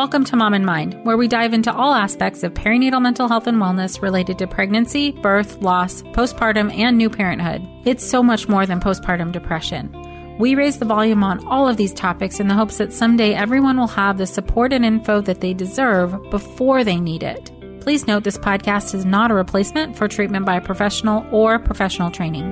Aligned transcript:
Welcome 0.00 0.24
to 0.24 0.36
Mom 0.36 0.54
and 0.54 0.64
Mind, 0.64 0.98
where 1.04 1.18
we 1.18 1.28
dive 1.28 1.52
into 1.52 1.70
all 1.70 1.92
aspects 1.92 2.42
of 2.42 2.54
perinatal 2.54 3.02
mental 3.02 3.28
health 3.28 3.46
and 3.46 3.58
wellness 3.58 4.00
related 4.00 4.38
to 4.38 4.46
pregnancy, 4.46 5.12
birth, 5.12 5.60
loss, 5.60 6.00
postpartum, 6.14 6.74
and 6.74 6.96
new 6.96 7.10
parenthood. 7.10 7.68
It's 7.84 8.02
so 8.02 8.22
much 8.22 8.48
more 8.48 8.64
than 8.64 8.80
postpartum 8.80 9.30
depression. 9.30 9.94
We 10.38 10.54
raise 10.54 10.78
the 10.78 10.86
volume 10.86 11.22
on 11.22 11.46
all 11.46 11.68
of 11.68 11.76
these 11.76 11.92
topics 11.92 12.40
in 12.40 12.48
the 12.48 12.54
hopes 12.54 12.78
that 12.78 12.94
someday 12.94 13.34
everyone 13.34 13.76
will 13.76 13.88
have 13.88 14.16
the 14.16 14.26
support 14.26 14.72
and 14.72 14.86
info 14.86 15.20
that 15.20 15.42
they 15.42 15.52
deserve 15.52 16.16
before 16.30 16.82
they 16.82 16.96
need 16.96 17.22
it. 17.22 17.52
Please 17.82 18.06
note 18.06 18.24
this 18.24 18.38
podcast 18.38 18.94
is 18.94 19.04
not 19.04 19.30
a 19.30 19.34
replacement 19.34 19.98
for 19.98 20.08
treatment 20.08 20.46
by 20.46 20.56
a 20.56 20.62
professional 20.62 21.26
or 21.30 21.58
professional 21.58 22.10
training. 22.10 22.48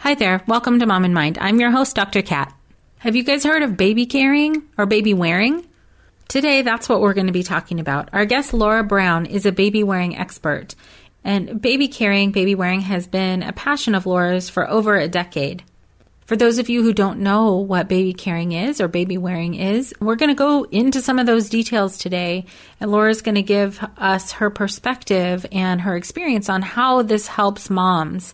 Hi 0.00 0.14
there, 0.14 0.42
welcome 0.46 0.78
to 0.78 0.84
Mom 0.84 1.06
and 1.06 1.14
Mind. 1.14 1.38
I'm 1.40 1.58
your 1.58 1.70
host, 1.70 1.96
Dr. 1.96 2.20
Kat. 2.20 2.54
Have 3.00 3.14
you 3.14 3.22
guys 3.22 3.44
heard 3.44 3.62
of 3.62 3.76
baby 3.76 4.06
carrying 4.06 4.64
or 4.76 4.84
baby 4.84 5.14
wearing? 5.14 5.64
Today, 6.26 6.62
that's 6.62 6.88
what 6.88 7.00
we're 7.00 7.14
going 7.14 7.28
to 7.28 7.32
be 7.32 7.44
talking 7.44 7.78
about. 7.78 8.08
Our 8.12 8.24
guest, 8.24 8.52
Laura 8.52 8.82
Brown, 8.82 9.24
is 9.24 9.46
a 9.46 9.52
baby 9.52 9.84
wearing 9.84 10.16
expert. 10.16 10.74
And 11.22 11.62
baby 11.62 11.86
carrying, 11.86 12.32
baby 12.32 12.56
wearing 12.56 12.80
has 12.80 13.06
been 13.06 13.44
a 13.44 13.52
passion 13.52 13.94
of 13.94 14.04
Laura's 14.04 14.48
for 14.48 14.68
over 14.68 14.96
a 14.96 15.06
decade. 15.06 15.62
For 16.26 16.34
those 16.34 16.58
of 16.58 16.68
you 16.68 16.82
who 16.82 16.92
don't 16.92 17.20
know 17.20 17.58
what 17.58 17.86
baby 17.86 18.12
carrying 18.12 18.50
is 18.50 18.80
or 18.80 18.88
baby 18.88 19.16
wearing 19.16 19.54
is, 19.54 19.94
we're 20.00 20.16
going 20.16 20.30
to 20.30 20.34
go 20.34 20.64
into 20.64 21.00
some 21.00 21.20
of 21.20 21.26
those 21.26 21.48
details 21.48 21.98
today. 21.98 22.46
And 22.80 22.90
Laura's 22.90 23.22
going 23.22 23.36
to 23.36 23.42
give 23.42 23.80
us 23.96 24.32
her 24.32 24.50
perspective 24.50 25.46
and 25.52 25.82
her 25.82 25.96
experience 25.96 26.48
on 26.48 26.62
how 26.62 27.02
this 27.02 27.28
helps 27.28 27.70
moms 27.70 28.32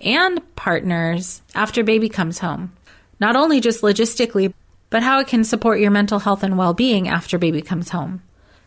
and 0.00 0.40
partners 0.56 1.42
after 1.54 1.84
baby 1.84 2.08
comes 2.08 2.40
home 2.40 2.72
not 3.20 3.36
only 3.36 3.60
just 3.60 3.82
logistically, 3.82 4.52
but 4.88 5.02
how 5.02 5.20
it 5.20 5.28
can 5.28 5.44
support 5.44 5.80
your 5.80 5.90
mental 5.90 6.18
health 6.18 6.42
and 6.42 6.58
well 6.58 6.74
being 6.74 7.06
after 7.06 7.38
baby 7.38 7.62
comes 7.62 7.90
home. 7.90 8.22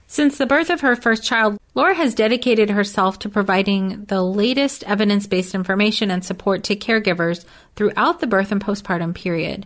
Since 0.08 0.38
the 0.38 0.46
birth 0.46 0.70
of 0.70 0.82
her 0.82 0.96
first 0.96 1.24
child, 1.24 1.58
Laura 1.74 1.96
has 1.96 2.14
dedicated 2.14 2.70
herself 2.70 3.18
to 3.20 3.30
providing 3.30 4.06
the 4.06 4.22
latest 4.22 4.84
evidence 4.84 5.28
based 5.28 5.56
information 5.56 6.12
and 6.12 6.24
support 6.24 6.64
to 6.66 6.76
caregivers 6.76 7.46
throughout 7.76 8.20
the 8.20 8.28
birth 8.28 8.52
and 8.52 8.64
postpartum 8.64 9.16
period. 9.16 9.66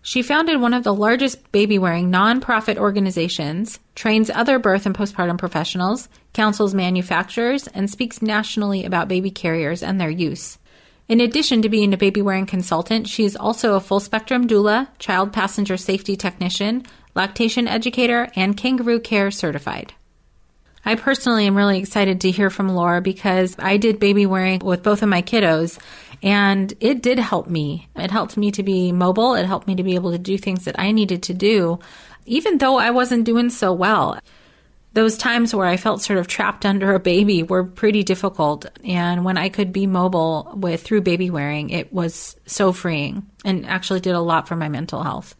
She 0.00 0.22
founded 0.22 0.60
one 0.60 0.74
of 0.74 0.84
the 0.84 0.94
largest 0.94 1.50
baby 1.50 1.78
wearing 1.78 2.10
nonprofit 2.10 2.76
organizations, 2.76 3.78
trains 3.94 4.30
other 4.30 4.58
birth 4.58 4.84
and 4.84 4.94
postpartum 4.94 5.38
professionals, 5.38 6.08
counsels 6.34 6.74
manufacturers, 6.74 7.66
and 7.68 7.90
speaks 7.90 8.20
nationally 8.20 8.84
about 8.84 9.08
baby 9.08 9.30
carriers 9.30 9.82
and 9.82 10.00
their 10.00 10.10
use. 10.10 10.58
In 11.06 11.20
addition 11.20 11.60
to 11.60 11.68
being 11.68 11.92
a 11.92 11.98
baby 11.98 12.22
wearing 12.22 12.46
consultant, 12.46 13.08
she 13.08 13.24
is 13.24 13.36
also 13.36 13.74
a 13.74 13.80
full 13.80 14.00
spectrum 14.00 14.48
doula, 14.48 14.88
child 14.98 15.34
passenger 15.34 15.76
safety 15.76 16.16
technician, 16.16 16.84
lactation 17.14 17.68
educator, 17.68 18.28
and 18.34 18.56
kangaroo 18.56 19.00
care 19.00 19.30
certified. 19.30 19.92
I 20.86 20.94
personally 20.94 21.46
am 21.46 21.56
really 21.56 21.78
excited 21.78 22.22
to 22.22 22.30
hear 22.30 22.48
from 22.48 22.70
Laura 22.70 23.02
because 23.02 23.54
I 23.58 23.76
did 23.76 24.00
baby 24.00 24.24
wearing 24.24 24.60
with 24.60 24.82
both 24.82 25.02
of 25.02 25.08
my 25.10 25.20
kiddos 25.20 25.78
and 26.22 26.72
it 26.80 27.02
did 27.02 27.18
help 27.18 27.48
me. 27.48 27.88
It 27.96 28.10
helped 28.10 28.36
me 28.38 28.50
to 28.52 28.62
be 28.62 28.92
mobile. 28.92 29.34
It 29.34 29.46
helped 29.46 29.66
me 29.66 29.74
to 29.76 29.82
be 29.82 29.94
able 29.94 30.12
to 30.12 30.18
do 30.18 30.38
things 30.38 30.64
that 30.64 30.78
I 30.78 30.90
needed 30.90 31.22
to 31.24 31.34
do, 31.34 31.80
even 32.24 32.58
though 32.58 32.78
I 32.78 32.90
wasn't 32.90 33.24
doing 33.24 33.50
so 33.50 33.72
well 33.72 34.18
those 34.94 35.18
times 35.18 35.54
where 35.54 35.66
I 35.66 35.76
felt 35.76 36.02
sort 36.02 36.18
of 36.18 36.28
trapped 36.28 36.64
under 36.64 36.94
a 36.94 37.00
baby 37.00 37.42
were 37.42 37.64
pretty 37.64 38.04
difficult. 38.04 38.66
And 38.84 39.24
when 39.24 39.36
I 39.36 39.48
could 39.48 39.72
be 39.72 39.86
mobile 39.86 40.52
with 40.56 40.82
through 40.82 41.02
baby 41.02 41.30
wearing, 41.30 41.70
it 41.70 41.92
was 41.92 42.36
so 42.46 42.72
freeing 42.72 43.26
and 43.44 43.66
actually 43.66 44.00
did 44.00 44.14
a 44.14 44.20
lot 44.20 44.48
for 44.48 44.56
my 44.56 44.68
mental 44.68 45.02
health. 45.02 45.34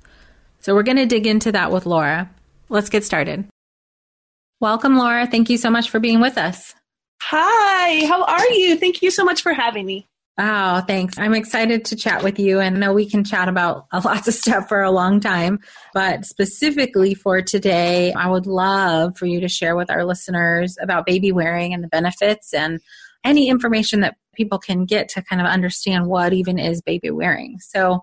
So 0.61 0.75
we're 0.75 0.83
going 0.83 0.97
to 0.97 1.07
dig 1.07 1.27
into 1.27 1.53
that 1.53 1.71
with 1.71 1.87
Laura. 1.87 2.31
Let's 2.69 2.91
get 2.91 3.05
started. 3.05 3.47
Welcome, 4.61 4.97
Laura. 4.97 5.27
Thank 5.27 5.51
you 5.51 5.57
so 5.57 5.71
much 5.71 5.91
for 5.91 6.01
being 6.01 6.21
with 6.21 6.37
us. 6.37 6.75
Hi, 7.23 8.07
how 8.07 8.25
are 8.25 8.51
you? 8.51 8.77
Thank 8.77 9.03
you 9.03 9.11
so 9.11 9.25
much 9.25 9.43
for 9.43 9.53
having 9.53 9.87
me. 9.87 10.07
Oh, 10.37 10.81
thanks. 10.81 11.17
I'm 11.17 11.35
excited 11.35 11.85
to 11.87 11.97
chat 11.97 12.25
with 12.25 12.41
you 12.41 12.59
and 12.59 12.81
know 12.81 12.93
we 12.93 13.09
can 13.09 13.23
chat 13.23 13.49
about 13.49 13.87
lots 14.05 14.27
of 14.27 14.35
stuff 14.35 14.69
for 14.69 14.83
a 14.83 14.91
long 14.91 15.21
time. 15.21 15.61
But 15.93 16.25
specifically 16.25 17.15
for 17.15 17.41
today, 17.41 18.13
I 18.13 18.29
would 18.29 18.47
love 18.47 19.17
for 19.17 19.27
you 19.27 19.41
to 19.41 19.49
share 19.49 19.77
with 19.77 19.91
our 19.91 20.05
listeners 20.05 20.77
about 20.81 21.07
baby 21.07 21.31
wearing 21.31 21.73
and 21.73 21.85
the 21.85 21.89
benefits 21.89 22.53
and 22.53 22.81
any 23.23 23.49
information 23.49 24.01
that 24.01 24.17
people 24.35 24.59
can 24.59 24.87
get 24.87 25.09
to 25.11 25.23
kind 25.23 25.41
of 25.41 25.47
understand 25.47 26.09
what 26.09 26.33
even 26.33 26.59
is 26.59 26.83
baby 26.83 27.11
wearing. 27.11 27.61
So, 27.61 28.03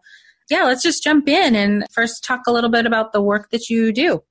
yeah, 0.50 0.64
let's 0.64 0.84
just 0.84 1.03
jump 1.03 1.28
in 1.28 1.53
and 1.53 1.86
first 1.91 2.24
talk 2.24 2.41
a 2.47 2.52
little 2.53 2.70
bit 2.70 2.86
about 2.86 3.12
the 3.12 3.22
work 3.22 3.50
that 3.52 3.70
you 3.70 3.91
do. 3.91 4.24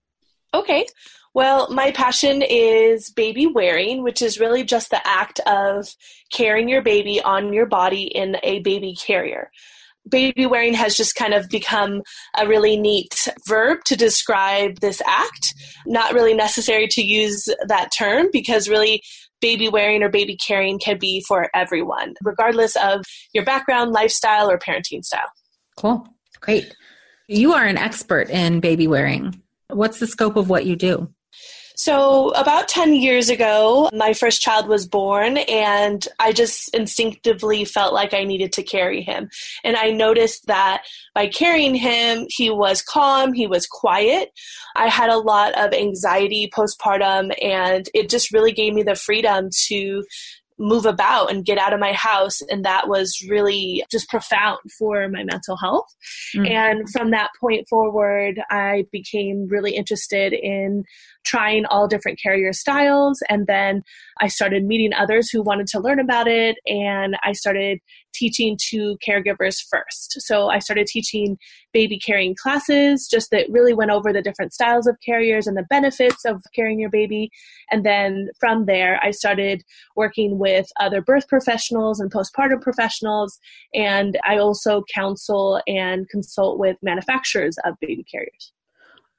Okay. 0.55 0.87
Well, 1.33 1.73
my 1.73 1.93
passion 1.93 2.43
is 2.43 3.11
baby 3.11 3.47
wearing, 3.47 4.03
which 4.03 4.21
is 4.21 4.41
really 4.41 4.65
just 4.65 4.91
the 4.91 5.07
act 5.07 5.39
of 5.47 5.95
carrying 6.33 6.69
your 6.69 6.83
baby 6.83 7.21
on 7.21 7.53
your 7.53 7.67
body 7.67 8.03
in 8.03 8.37
a 8.43 8.59
baby 8.61 8.97
carrier. 8.97 9.51
Baby 10.09 10.47
wearing 10.47 10.75
has 10.75 10.97
just 10.97 11.15
kind 11.15 11.35
of 11.35 11.49
become 11.49 12.03
a 12.37 12.49
really 12.49 12.77
neat 12.77 13.29
verb 13.47 13.79
to 13.85 13.97
describe 13.97 14.81
this 14.81 15.01
act. 15.07 15.55
Not 15.87 16.15
really 16.15 16.35
necessary 16.35 16.89
to 16.89 17.03
use 17.03 17.49
that 17.67 17.91
term 17.97 18.29
because 18.33 18.69
really 18.69 19.03
baby 19.41 19.69
wearing 19.69 20.03
or 20.03 20.09
baby 20.09 20.37
carrying 20.37 20.79
can 20.79 20.99
be 20.99 21.23
for 21.29 21.49
everyone, 21.55 22.15
regardless 22.25 22.77
of 22.77 23.05
your 23.33 23.45
background, 23.45 23.93
lifestyle, 23.93 24.51
or 24.51 24.59
parenting 24.59 25.05
style. 25.05 25.31
Cool. 25.77 26.09
Great. 26.41 26.75
You 27.29 27.53
are 27.53 27.65
an 27.65 27.79
expert 27.79 28.31
in 28.31 28.59
baby 28.61 28.89
wearing. 28.89 29.41
What's 29.69 30.01
the 30.01 30.07
scope 30.09 30.37
of 30.37 30.49
what 30.49 30.67
you 30.67 30.75
do? 30.75 31.13
So, 31.83 32.29
about 32.33 32.69
10 32.69 32.93
years 32.93 33.31
ago, 33.31 33.89
my 33.95 34.13
first 34.13 34.43
child 34.43 34.69
was 34.69 34.87
born, 34.87 35.39
and 35.39 36.07
I 36.19 36.31
just 36.31 36.75
instinctively 36.75 37.65
felt 37.65 37.95
like 37.95 38.13
I 38.13 38.23
needed 38.23 38.53
to 38.53 38.63
carry 38.63 39.01
him. 39.01 39.31
And 39.65 39.79
I 39.79 39.91
noticed 39.91 40.47
that 40.47 40.83
by 41.15 41.29
carrying 41.29 41.75
him, 41.75 42.27
he 42.29 42.51
was 42.51 42.83
calm, 42.83 43.33
he 43.33 43.47
was 43.47 43.67
quiet. 43.67 44.29
I 44.77 44.89
had 44.89 45.09
a 45.09 45.17
lot 45.17 45.59
of 45.59 45.73
anxiety 45.73 46.51
postpartum, 46.55 47.33
and 47.43 47.89
it 47.95 48.11
just 48.11 48.31
really 48.31 48.53
gave 48.53 48.75
me 48.75 48.83
the 48.83 48.95
freedom 48.95 49.49
to 49.69 50.05
move 50.61 50.85
about 50.85 51.31
and 51.31 51.45
get 51.45 51.59
out 51.59 51.73
of 51.73 51.81
my 51.81 51.93
house. 51.93 52.43
And 52.43 52.65
that 52.65 52.89
was 52.89 53.27
really 53.29 53.83
just 53.91 54.09
profound 54.11 54.59
for 54.79 55.09
my 55.09 55.25
mental 55.25 55.57
health. 55.57 55.87
Mm-hmm. 56.37 56.47
And 56.47 56.91
from 56.91 57.11
that 57.13 57.31
point 57.41 57.67
forward, 57.69 58.41
I 58.51 58.85
became 58.93 59.49
really 59.49 59.75
interested 59.75 60.35
in 60.35 60.85
trying 61.25 61.67
all 61.67 61.87
different 61.87 62.19
carrier 62.21 62.53
styles. 62.53 63.23
And 63.29 63.47
then 63.47 63.83
I 64.21 64.29
started 64.29 64.65
meeting 64.65 64.93
others 64.93 65.31
who 65.31 65.43
wanted 65.43 65.67
to 65.69 65.81
learn 65.81 66.01
about 66.01 66.27
it. 66.27 66.57
And 66.67 67.17
I 67.25 67.33
started 67.33 67.79
teaching 68.13 68.59
to 68.71 68.97
caregivers 69.07 69.57
first. 69.71 70.21
So 70.21 70.49
I 70.49 70.59
started 70.59 70.87
teaching 70.87 71.39
baby 71.73 71.99
carrying 71.99 72.35
classes, 72.35 73.07
just 73.09 73.31
that 73.31 73.47
really 73.51 73.73
went 73.73 73.91
over 73.91 74.13
the 74.13 74.23
different 74.23 74.53
styles 74.53 74.87
of 74.87 74.97
carriers 75.05 75.47
and 75.47 75.57
the 75.57 75.67
benefits 75.71 76.25
of 76.25 76.43
carrying 76.55 76.81
your 76.81 76.91
baby. 76.91 77.31
And 77.71 77.85
then 77.85 78.29
from 78.39 78.67
there, 78.67 78.99
I 79.03 79.13
started 79.13 79.63
working 79.97 80.39
with 80.39 80.67
other 80.81 81.01
birth 81.01 81.29
professionals 81.29 82.01
and 82.01 82.11
postpartum 82.11 82.61
professionals. 82.61 83.39
And 83.75 84.19
I 84.27 84.39
also 84.39 84.83
counsel 84.93 85.61
and 85.67 86.09
consult 86.09 86.59
with 86.59 86.77
manufacturers 86.83 87.57
of 87.65 87.75
baby 87.81 88.05
carriers. 88.11 88.53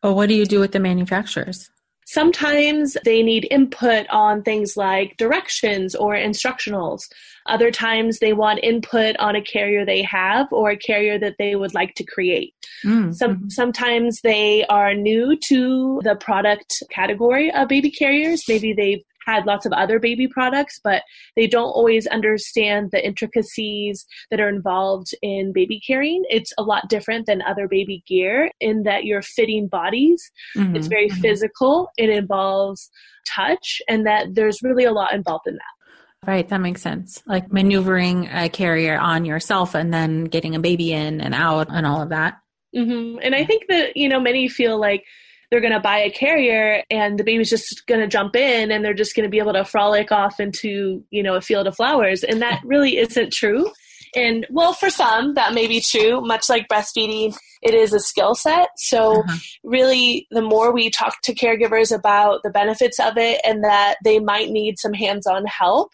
Well, 0.03 0.15
what 0.15 0.29
do 0.29 0.35
you 0.35 0.45
do 0.45 0.59
with 0.59 0.71
the 0.71 0.79
manufacturers? 0.79 1.69
Sometimes 2.11 2.97
they 3.05 3.23
need 3.23 3.47
input 3.49 4.05
on 4.09 4.43
things 4.43 4.75
like 4.75 5.15
directions 5.15 5.95
or 5.95 6.13
instructionals. 6.13 7.03
Other 7.45 7.71
times 7.71 8.19
they 8.19 8.33
want 8.33 8.59
input 8.63 9.15
on 9.15 9.37
a 9.37 9.41
carrier 9.41 9.85
they 9.85 10.01
have 10.01 10.47
or 10.51 10.71
a 10.71 10.77
carrier 10.77 11.17
that 11.19 11.35
they 11.39 11.55
would 11.55 11.73
like 11.73 11.95
to 11.95 12.03
create. 12.03 12.53
Mm-hmm. 12.85 13.13
Some, 13.13 13.49
sometimes 13.49 14.19
they 14.21 14.65
are 14.65 14.93
new 14.93 15.37
to 15.47 16.01
the 16.03 16.17
product 16.17 16.83
category 16.89 17.49
of 17.49 17.69
baby 17.69 17.89
carriers. 17.89 18.43
Maybe 18.45 18.73
they've 18.73 19.03
had 19.25 19.45
lots 19.45 19.65
of 19.65 19.71
other 19.73 19.99
baby 19.99 20.27
products, 20.27 20.79
but 20.83 21.03
they 21.35 21.47
don't 21.47 21.69
always 21.69 22.07
understand 22.07 22.89
the 22.91 23.05
intricacies 23.05 24.05
that 24.29 24.39
are 24.39 24.49
involved 24.49 25.13
in 25.21 25.53
baby 25.53 25.81
carrying. 25.85 26.23
It's 26.29 26.53
a 26.57 26.63
lot 26.63 26.89
different 26.89 27.25
than 27.25 27.41
other 27.41 27.67
baby 27.67 28.03
gear 28.07 28.51
in 28.59 28.83
that 28.83 29.05
you're 29.05 29.21
fitting 29.21 29.67
bodies. 29.67 30.31
Mm-hmm. 30.57 30.75
It's 30.75 30.87
very 30.87 31.09
mm-hmm. 31.09 31.21
physical. 31.21 31.89
It 31.97 32.09
involves 32.09 32.89
touch, 33.27 33.81
and 33.87 34.05
that 34.07 34.33
there's 34.33 34.63
really 34.63 34.85
a 34.85 34.91
lot 34.91 35.13
involved 35.13 35.47
in 35.47 35.55
that. 35.55 36.27
Right, 36.27 36.47
that 36.49 36.59
makes 36.59 36.81
sense. 36.81 37.23
Like 37.25 37.51
maneuvering 37.51 38.27
a 38.31 38.47
carrier 38.47 38.97
on 38.97 39.25
yourself 39.25 39.73
and 39.73 39.91
then 39.91 40.25
getting 40.25 40.55
a 40.55 40.59
baby 40.59 40.93
in 40.93 41.19
and 41.19 41.33
out 41.33 41.67
and 41.71 41.85
all 41.85 42.01
of 42.01 42.09
that. 42.09 42.37
Mm-hmm. 42.75 43.19
And 43.23 43.33
I 43.33 43.43
think 43.43 43.63
that, 43.69 43.97
you 43.97 44.07
know, 44.07 44.19
many 44.19 44.47
feel 44.47 44.79
like 44.79 45.03
they're 45.51 45.61
going 45.61 45.73
to 45.73 45.79
buy 45.81 45.99
a 45.99 46.09
carrier 46.09 46.81
and 46.89 47.19
the 47.19 47.25
baby's 47.25 47.49
just 47.49 47.85
going 47.85 47.99
to 47.99 48.07
jump 48.07 48.35
in 48.37 48.71
and 48.71 48.83
they're 48.83 48.93
just 48.93 49.15
going 49.15 49.25
to 49.25 49.29
be 49.29 49.37
able 49.37 49.53
to 49.53 49.65
frolic 49.65 50.11
off 50.11 50.39
into, 50.39 51.03
you 51.11 51.21
know, 51.21 51.35
a 51.35 51.41
field 51.41 51.67
of 51.67 51.75
flowers. 51.75 52.23
And 52.23 52.41
that 52.41 52.61
really 52.63 52.97
isn't 52.97 53.33
true. 53.33 53.69
And 54.15 54.45
well, 54.49 54.73
for 54.73 54.89
some, 54.89 55.35
that 55.35 55.53
may 55.53 55.67
be 55.67 55.81
true. 55.81 56.21
Much 56.21 56.49
like 56.49 56.67
breastfeeding, 56.69 57.35
it 57.61 57.73
is 57.73 57.93
a 57.93 57.99
skill 57.99 58.33
set. 58.33 58.69
So, 58.77 59.19
uh-huh. 59.21 59.37
really, 59.63 60.27
the 60.31 60.41
more 60.41 60.73
we 60.73 60.89
talk 60.89 61.21
to 61.23 61.35
caregivers 61.35 61.95
about 61.95 62.41
the 62.43 62.49
benefits 62.49 62.99
of 62.99 63.17
it 63.17 63.39
and 63.43 63.63
that 63.63 63.95
they 64.03 64.19
might 64.19 64.49
need 64.49 64.79
some 64.79 64.93
hands 64.93 65.27
on 65.27 65.45
help 65.45 65.91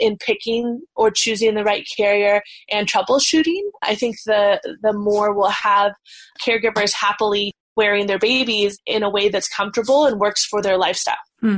in 0.00 0.16
picking 0.16 0.80
or 0.96 1.10
choosing 1.10 1.54
the 1.54 1.62
right 1.62 1.86
carrier 1.96 2.42
and 2.70 2.88
troubleshooting, 2.88 3.60
I 3.82 3.94
think 3.94 4.16
the, 4.24 4.60
the 4.82 4.92
more 4.92 5.34
we'll 5.34 5.50
have 5.50 5.92
caregivers 6.44 6.92
happily 6.92 7.52
wearing 7.76 8.06
their 8.06 8.18
babies 8.18 8.78
in 8.86 9.02
a 9.02 9.10
way 9.10 9.28
that's 9.28 9.48
comfortable 9.48 10.06
and 10.06 10.20
works 10.20 10.44
for 10.44 10.62
their 10.62 10.76
lifestyle. 10.76 11.16
Hmm. 11.40 11.56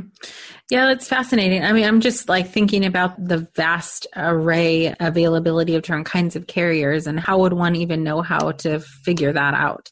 Yeah, 0.71 0.87
that's 0.87 1.09
fascinating. 1.09 1.65
I 1.65 1.73
mean, 1.73 1.85
I'm 1.85 2.01
just 2.01 2.29
like 2.29 2.49
thinking 2.49 2.85
about 2.85 3.23
the 3.23 3.49
vast 3.57 4.07
array 4.15 4.95
availability 5.01 5.75
of 5.75 5.83
different 5.83 6.07
kinds 6.07 6.37
of 6.37 6.47
carriers 6.47 7.07
and 7.07 7.19
how 7.19 7.39
would 7.41 7.53
one 7.53 7.75
even 7.77 8.05
know 8.05 8.23
how 8.23 8.53
to 8.53 8.81
figure 8.81 9.33
that 9.33 9.55
out? 9.55 9.91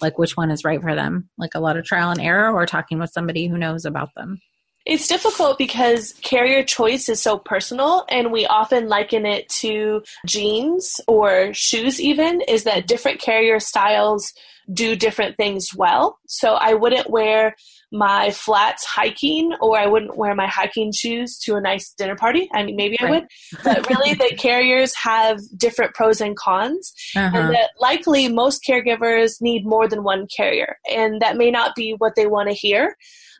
Like 0.00 0.18
which 0.18 0.36
one 0.36 0.50
is 0.50 0.64
right 0.64 0.80
for 0.80 0.94
them? 0.94 1.28
Like 1.36 1.54
a 1.54 1.60
lot 1.60 1.76
of 1.76 1.84
trial 1.84 2.10
and 2.10 2.20
error 2.20 2.52
or 2.52 2.66
talking 2.66 2.98
with 2.98 3.10
somebody 3.10 3.46
who 3.46 3.58
knows 3.58 3.84
about 3.84 4.10
them? 4.14 4.40
It's 4.86 5.08
difficult 5.08 5.58
because 5.58 6.12
carrier 6.22 6.62
choice 6.62 7.08
is 7.08 7.20
so 7.20 7.38
personal, 7.38 8.04
and 8.08 8.30
we 8.30 8.46
often 8.46 8.88
liken 8.88 9.26
it 9.26 9.48
to 9.60 10.04
jeans 10.26 11.00
or 11.08 11.52
shoes, 11.52 12.00
even, 12.00 12.40
is 12.42 12.62
that 12.64 12.86
different 12.86 13.20
carrier 13.20 13.58
styles 13.58 14.32
do 14.72 14.96
different 14.96 15.36
things 15.36 15.68
well. 15.74 16.18
So 16.26 16.54
I 16.54 16.74
wouldn't 16.74 17.10
wear 17.10 17.54
my 17.92 18.30
flats 18.30 18.84
hiking 18.84 19.52
or 19.60 19.78
I 19.78 19.86
wouldn't 19.86 20.16
wear 20.16 20.34
my 20.34 20.46
hiking 20.46 20.92
shoes 20.92 21.38
to 21.44 21.54
a 21.54 21.60
nice 21.60 21.92
dinner 21.96 22.16
party. 22.16 22.48
I 22.52 22.64
mean, 22.64 22.76
maybe 22.76 22.96
right. 23.00 23.08
I 23.08 23.10
would, 23.10 23.26
but 23.62 23.88
really 23.88 24.14
the 24.14 24.34
carriers 24.38 24.94
have 24.96 25.40
different 25.56 25.94
pros 25.94 26.20
and 26.20 26.36
cons. 26.36 26.92
Uh-huh. 27.14 27.36
And 27.36 27.54
that 27.54 27.70
likely 27.80 28.28
most 28.28 28.64
caregivers 28.68 29.40
need 29.40 29.64
more 29.64 29.88
than 29.88 30.02
one 30.02 30.26
carrier. 30.34 30.78
And 30.92 31.22
that 31.22 31.36
may 31.36 31.50
not 31.50 31.74
be 31.74 31.94
what 31.98 32.14
they 32.16 32.26
want 32.26 32.48
to 32.48 32.54
hear. 32.54 32.96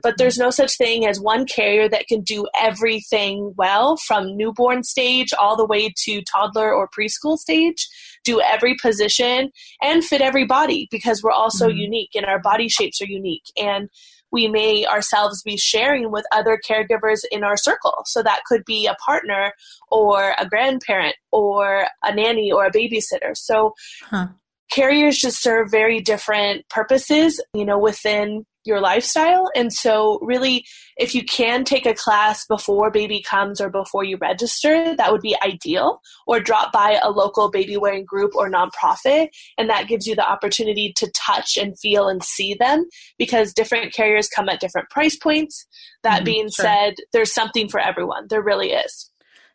But 0.06 0.18
there's 0.18 0.38
no 0.38 0.50
such 0.50 0.76
thing 0.76 1.04
as 1.04 1.18
one 1.18 1.46
carrier 1.46 1.88
that 1.88 2.06
can 2.06 2.20
do 2.20 2.46
everything 2.56 3.52
well 3.56 3.96
from 3.96 4.36
newborn 4.36 4.84
stage 4.84 5.30
all 5.36 5.56
the 5.56 5.66
way 5.66 5.92
to 6.04 6.22
toddler 6.22 6.72
or 6.72 6.88
preschool 6.88 7.36
stage, 7.36 7.88
do 8.22 8.40
every 8.40 8.76
position 8.80 9.50
and 9.82 10.04
fit 10.04 10.20
every 10.20 10.44
body 10.44 10.86
because 10.92 11.24
we're 11.24 11.32
all 11.32 11.50
so 11.50 11.66
mm-hmm. 11.66 11.78
unique 11.78 12.10
and 12.14 12.24
our 12.24 12.38
body 12.38 12.68
shapes 12.68 13.02
are 13.02 13.06
unique. 13.06 13.50
And 13.60 13.90
we 14.30 14.46
may 14.46 14.86
ourselves 14.86 15.42
be 15.42 15.56
sharing 15.56 16.12
with 16.12 16.24
other 16.30 16.56
caregivers 16.64 17.22
in 17.32 17.42
our 17.42 17.56
circle. 17.56 18.02
So 18.04 18.22
that 18.22 18.42
could 18.46 18.64
be 18.64 18.86
a 18.86 18.94
partner 19.04 19.54
or 19.90 20.36
a 20.38 20.46
grandparent 20.46 21.16
or 21.32 21.88
a 22.04 22.14
nanny 22.14 22.52
or 22.52 22.64
a 22.64 22.70
babysitter. 22.70 23.34
So 23.36 23.74
huh. 24.04 24.28
carriers 24.70 25.18
just 25.18 25.42
serve 25.42 25.68
very 25.68 26.00
different 26.00 26.68
purposes, 26.68 27.42
you 27.52 27.64
know, 27.64 27.80
within 27.80 28.46
your 28.66 28.80
lifestyle. 28.80 29.50
And 29.54 29.72
so, 29.72 30.18
really, 30.22 30.66
if 30.96 31.14
you 31.14 31.24
can 31.24 31.64
take 31.64 31.86
a 31.86 31.94
class 31.94 32.46
before 32.46 32.90
baby 32.90 33.22
comes 33.22 33.60
or 33.60 33.70
before 33.70 34.04
you 34.04 34.16
register, 34.16 34.96
that 34.96 35.12
would 35.12 35.20
be 35.20 35.36
ideal. 35.42 36.00
Or 36.26 36.40
drop 36.40 36.72
by 36.72 36.98
a 37.02 37.10
local 37.10 37.50
baby 37.50 37.76
wearing 37.76 38.04
group 38.04 38.34
or 38.34 38.50
nonprofit, 38.50 39.28
and 39.56 39.70
that 39.70 39.88
gives 39.88 40.06
you 40.06 40.14
the 40.14 40.28
opportunity 40.28 40.92
to 40.96 41.10
touch 41.12 41.56
and 41.56 41.78
feel 41.78 42.08
and 42.08 42.22
see 42.22 42.54
them 42.54 42.86
because 43.18 43.52
different 43.52 43.92
carriers 43.92 44.28
come 44.28 44.48
at 44.48 44.60
different 44.60 44.90
price 44.90 45.16
points. 45.16 45.66
That 46.02 46.22
mm, 46.22 46.26
being 46.26 46.44
sure. 46.44 46.64
said, 46.64 46.94
there's 47.12 47.32
something 47.32 47.68
for 47.68 47.80
everyone. 47.80 48.26
There 48.28 48.42
really 48.42 48.72
is. 48.72 49.10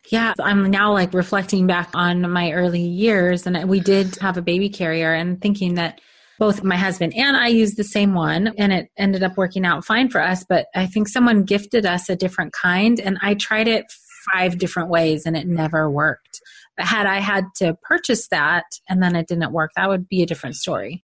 Yeah, 0.10 0.34
I'm 0.40 0.72
now 0.72 0.94
like 0.94 1.14
reflecting 1.14 1.68
back 1.68 1.90
on 1.94 2.30
my 2.32 2.52
early 2.52 2.82
years, 2.82 3.46
and 3.46 3.70
we 3.70 3.80
did 3.80 4.18
have 4.18 4.38
a 4.38 4.42
baby 4.42 4.70
carrier, 4.70 5.14
and 5.14 5.40
thinking 5.40 5.76
that 5.76 6.02
both 6.42 6.64
my 6.64 6.76
husband 6.76 7.14
and 7.16 7.38
I 7.38 7.50
used 7.50 7.78
the 7.78 7.84
same 7.84 8.16
one 8.16 8.52
and 8.58 8.74
it 8.74 8.90
ended 8.98 9.22
up 9.22 9.38
working 9.38 9.64
out 9.64 9.86
fine 9.86 10.10
for 10.10 10.20
us. 10.20 10.44
But 10.44 10.66
I 10.74 10.88
think 10.88 11.08
someone 11.08 11.44
gifted 11.44 11.86
us 11.86 12.10
a 12.10 12.16
different 12.16 12.52
kind 12.52 13.00
and 13.00 13.20
I 13.22 13.36
tried 13.36 13.68
it 13.68 13.86
five 14.34 14.58
different 14.58 14.90
ways 14.90 15.28
and 15.28 15.38
it 15.38 15.46
never 15.46 15.88
worked. 15.88 16.42
But 16.76 16.88
had 16.88 17.06
I 17.06 17.20
had 17.20 17.46
to 17.58 17.78
purchase 17.84 18.28
that 18.30 18.64
and 18.90 19.04
then 19.04 19.16
it 19.16 19.28
didn't 19.28 19.52
work, 19.52 19.70
that 19.76 19.88
would 19.88 20.10
be 20.10 20.24
a 20.24 20.26
different 20.26 20.56
story. 20.56 21.04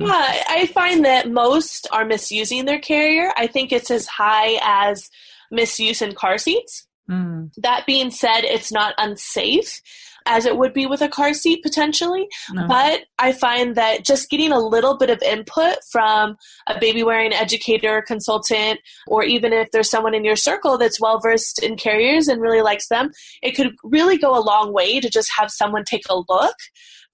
Yeah, 0.00 0.42
I 0.48 0.70
find 0.72 1.04
that 1.04 1.30
most 1.30 1.86
are 1.92 2.06
misusing 2.06 2.64
their 2.64 2.78
carrier. 2.78 3.30
I 3.36 3.46
think 3.46 3.72
it's 3.72 3.90
as 3.90 4.06
high 4.06 4.58
as 4.62 5.10
misuse 5.50 6.00
in 6.00 6.14
car 6.14 6.38
seats. 6.38 6.86
Mm. 7.10 7.50
That 7.58 7.84
being 7.84 8.10
said, 8.10 8.44
it's 8.44 8.72
not 8.72 8.94
unsafe 8.96 9.82
as 10.28 10.44
it 10.44 10.56
would 10.56 10.72
be 10.72 10.86
with 10.86 11.00
a 11.00 11.08
car 11.08 11.32
seat 11.32 11.62
potentially. 11.62 12.28
No. 12.52 12.68
But 12.68 13.04
I 13.18 13.32
find 13.32 13.74
that 13.76 14.04
just 14.04 14.30
getting 14.30 14.52
a 14.52 14.60
little 14.60 14.96
bit 14.96 15.10
of 15.10 15.20
input 15.22 15.76
from 15.90 16.36
a 16.66 16.78
baby 16.78 17.02
wearing 17.02 17.32
educator, 17.32 18.02
consultant, 18.06 18.78
or 19.06 19.24
even 19.24 19.52
if 19.52 19.70
there's 19.72 19.90
someone 19.90 20.14
in 20.14 20.24
your 20.24 20.36
circle 20.36 20.78
that's 20.78 21.00
well 21.00 21.18
versed 21.18 21.62
in 21.62 21.76
carriers 21.76 22.28
and 22.28 22.40
really 22.40 22.62
likes 22.62 22.88
them, 22.88 23.10
it 23.42 23.52
could 23.52 23.74
really 23.82 24.18
go 24.18 24.38
a 24.38 24.44
long 24.44 24.72
way 24.72 25.00
to 25.00 25.08
just 25.08 25.30
have 25.36 25.50
someone 25.50 25.82
take 25.84 26.04
a 26.08 26.22
look 26.28 26.56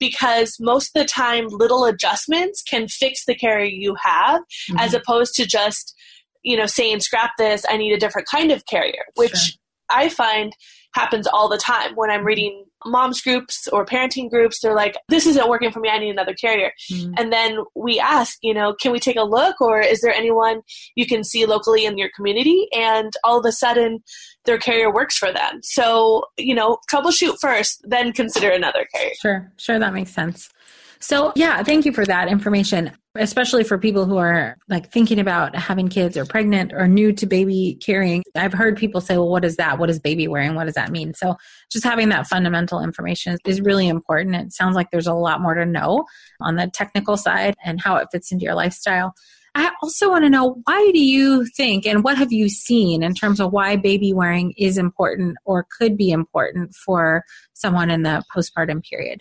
because 0.00 0.56
most 0.58 0.88
of 0.88 1.00
the 1.00 1.08
time 1.08 1.46
little 1.48 1.84
adjustments 1.84 2.62
can 2.62 2.88
fix 2.88 3.24
the 3.24 3.34
carrier 3.34 3.64
you 3.64 3.94
have 4.02 4.40
mm-hmm. 4.40 4.78
as 4.78 4.92
opposed 4.92 5.34
to 5.34 5.46
just 5.46 5.94
you 6.42 6.56
know 6.56 6.66
saying 6.66 6.98
scrap 6.98 7.30
this 7.38 7.64
i 7.70 7.76
need 7.76 7.92
a 7.92 7.98
different 7.98 8.26
kind 8.28 8.50
of 8.50 8.66
carrier 8.66 9.04
which 9.14 9.36
sure. 9.36 9.56
i 9.90 10.08
find 10.08 10.52
happens 10.94 11.26
all 11.26 11.48
the 11.48 11.58
time 11.58 11.94
when 11.94 12.10
I'm 12.10 12.24
reading 12.24 12.64
moms 12.86 13.20
groups 13.20 13.66
or 13.68 13.84
parenting 13.84 14.30
groups. 14.30 14.60
They're 14.60 14.74
like, 14.74 14.96
this 15.08 15.26
isn't 15.26 15.48
working 15.48 15.70
for 15.70 15.80
me. 15.80 15.88
I 15.88 15.98
need 15.98 16.10
another 16.10 16.34
carrier. 16.34 16.72
Mm-hmm. 16.92 17.14
And 17.16 17.32
then 17.32 17.58
we 17.74 17.98
ask, 17.98 18.38
you 18.42 18.54
know, 18.54 18.74
can 18.80 18.92
we 18.92 19.00
take 19.00 19.16
a 19.16 19.22
look 19.22 19.60
or 19.60 19.80
is 19.80 20.00
there 20.00 20.12
anyone 20.12 20.62
you 20.94 21.06
can 21.06 21.24
see 21.24 21.46
locally 21.46 21.84
in 21.84 21.98
your 21.98 22.10
community? 22.14 22.68
And 22.72 23.12
all 23.24 23.38
of 23.38 23.46
a 23.46 23.52
sudden 23.52 24.02
their 24.44 24.58
carrier 24.58 24.92
works 24.92 25.16
for 25.16 25.32
them. 25.32 25.60
So, 25.62 26.24
you 26.36 26.54
know, 26.54 26.78
troubleshoot 26.90 27.38
first, 27.40 27.80
then 27.88 28.12
consider 28.12 28.50
another 28.50 28.86
carrier. 28.94 29.12
Sure. 29.20 29.52
Sure. 29.56 29.78
That 29.78 29.94
makes 29.94 30.12
sense. 30.12 30.50
So, 31.04 31.34
yeah, 31.36 31.62
thank 31.62 31.84
you 31.84 31.92
for 31.92 32.06
that 32.06 32.28
information, 32.28 32.90
especially 33.14 33.62
for 33.62 33.76
people 33.76 34.06
who 34.06 34.16
are 34.16 34.56
like 34.70 34.90
thinking 34.90 35.18
about 35.18 35.54
having 35.54 35.88
kids 35.88 36.16
or 36.16 36.24
pregnant 36.24 36.72
or 36.72 36.88
new 36.88 37.12
to 37.12 37.26
baby 37.26 37.76
carrying. 37.78 38.22
I've 38.34 38.54
heard 38.54 38.78
people 38.78 39.02
say, 39.02 39.18
well, 39.18 39.28
what 39.28 39.44
is 39.44 39.56
that? 39.56 39.78
What 39.78 39.90
is 39.90 39.98
baby 39.98 40.28
wearing? 40.28 40.54
What 40.54 40.64
does 40.64 40.76
that 40.76 40.90
mean? 40.90 41.12
So, 41.12 41.36
just 41.70 41.84
having 41.84 42.08
that 42.08 42.26
fundamental 42.26 42.82
information 42.82 43.36
is 43.44 43.60
really 43.60 43.86
important. 43.86 44.34
It 44.34 44.54
sounds 44.54 44.76
like 44.76 44.90
there's 44.90 45.06
a 45.06 45.12
lot 45.12 45.42
more 45.42 45.52
to 45.52 45.66
know 45.66 46.06
on 46.40 46.56
the 46.56 46.68
technical 46.68 47.18
side 47.18 47.54
and 47.62 47.82
how 47.82 47.96
it 47.96 48.08
fits 48.10 48.32
into 48.32 48.46
your 48.46 48.54
lifestyle. 48.54 49.12
I 49.54 49.72
also 49.82 50.08
want 50.08 50.24
to 50.24 50.30
know 50.30 50.62
why 50.64 50.90
do 50.90 51.04
you 51.04 51.44
think 51.54 51.84
and 51.84 52.02
what 52.02 52.16
have 52.16 52.32
you 52.32 52.48
seen 52.48 53.02
in 53.02 53.12
terms 53.12 53.40
of 53.40 53.52
why 53.52 53.76
baby 53.76 54.14
wearing 54.14 54.54
is 54.56 54.78
important 54.78 55.36
or 55.44 55.66
could 55.78 55.98
be 55.98 56.10
important 56.12 56.74
for 56.74 57.24
someone 57.52 57.90
in 57.90 58.04
the 58.04 58.24
postpartum 58.34 58.82
period? 58.82 59.20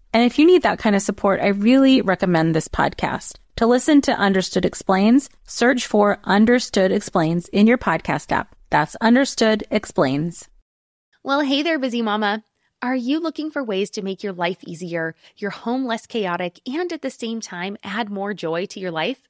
And 0.13 0.23
if 0.23 0.37
you 0.37 0.45
need 0.45 0.63
that 0.63 0.79
kind 0.79 0.95
of 0.95 1.01
support, 1.01 1.39
I 1.39 1.47
really 1.47 2.01
recommend 2.01 2.53
this 2.53 2.67
podcast. 2.67 3.35
To 3.57 3.67
listen 3.67 4.01
to 4.01 4.11
Understood 4.11 4.65
Explains, 4.65 5.29
search 5.45 5.87
for 5.87 6.19
Understood 6.25 6.91
Explains 6.91 7.47
in 7.49 7.67
your 7.67 7.77
podcast 7.77 8.31
app. 8.31 8.55
That's 8.69 8.95
Understood 8.97 9.63
Explains. 9.71 10.49
Well, 11.23 11.41
hey 11.41 11.61
there, 11.61 11.79
busy 11.79 12.01
mama. 12.01 12.43
Are 12.81 12.95
you 12.95 13.19
looking 13.19 13.51
for 13.51 13.63
ways 13.63 13.91
to 13.91 14.01
make 14.01 14.23
your 14.23 14.33
life 14.33 14.57
easier, 14.65 15.15
your 15.37 15.51
home 15.51 15.85
less 15.85 16.07
chaotic, 16.07 16.59
and 16.65 16.91
at 16.91 17.03
the 17.03 17.11
same 17.11 17.39
time 17.39 17.77
add 17.83 18.09
more 18.09 18.33
joy 18.33 18.65
to 18.67 18.79
your 18.79 18.91
life? 18.91 19.27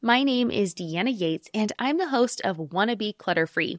My 0.00 0.22
name 0.22 0.50
is 0.50 0.74
Deanna 0.74 1.16
Yates, 1.16 1.50
and 1.52 1.70
I'm 1.78 1.98
the 1.98 2.08
host 2.08 2.40
of 2.42 2.72
Wanna 2.72 2.96
Be 2.96 3.12
Clutter 3.12 3.46
Free 3.46 3.78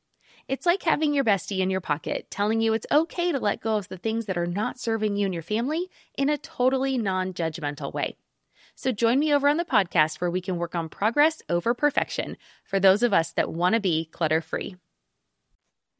It's 0.51 0.65
like 0.65 0.83
having 0.83 1.13
your 1.13 1.23
bestie 1.23 1.59
in 1.59 1.69
your 1.69 1.79
pocket 1.79 2.29
telling 2.29 2.59
you 2.59 2.73
it's 2.73 2.85
okay 2.91 3.31
to 3.31 3.39
let 3.39 3.61
go 3.61 3.77
of 3.77 3.87
the 3.87 3.95
things 3.95 4.25
that 4.25 4.37
are 4.37 4.45
not 4.45 4.77
serving 4.77 5.15
you 5.15 5.23
and 5.23 5.33
your 5.33 5.41
family 5.41 5.87
in 6.17 6.27
a 6.27 6.37
totally 6.37 6.97
non 6.97 7.31
judgmental 7.31 7.93
way. 7.93 8.17
So 8.75 8.91
join 8.91 9.17
me 9.17 9.33
over 9.33 9.47
on 9.47 9.55
the 9.55 9.63
podcast 9.63 10.19
where 10.19 10.29
we 10.29 10.41
can 10.41 10.57
work 10.57 10.75
on 10.75 10.89
progress 10.89 11.41
over 11.47 11.73
perfection 11.73 12.35
for 12.65 12.81
those 12.81 13.01
of 13.01 13.13
us 13.13 13.31
that 13.31 13.49
want 13.49 13.75
to 13.75 13.79
be 13.79 14.09
clutter 14.11 14.41
free. 14.41 14.75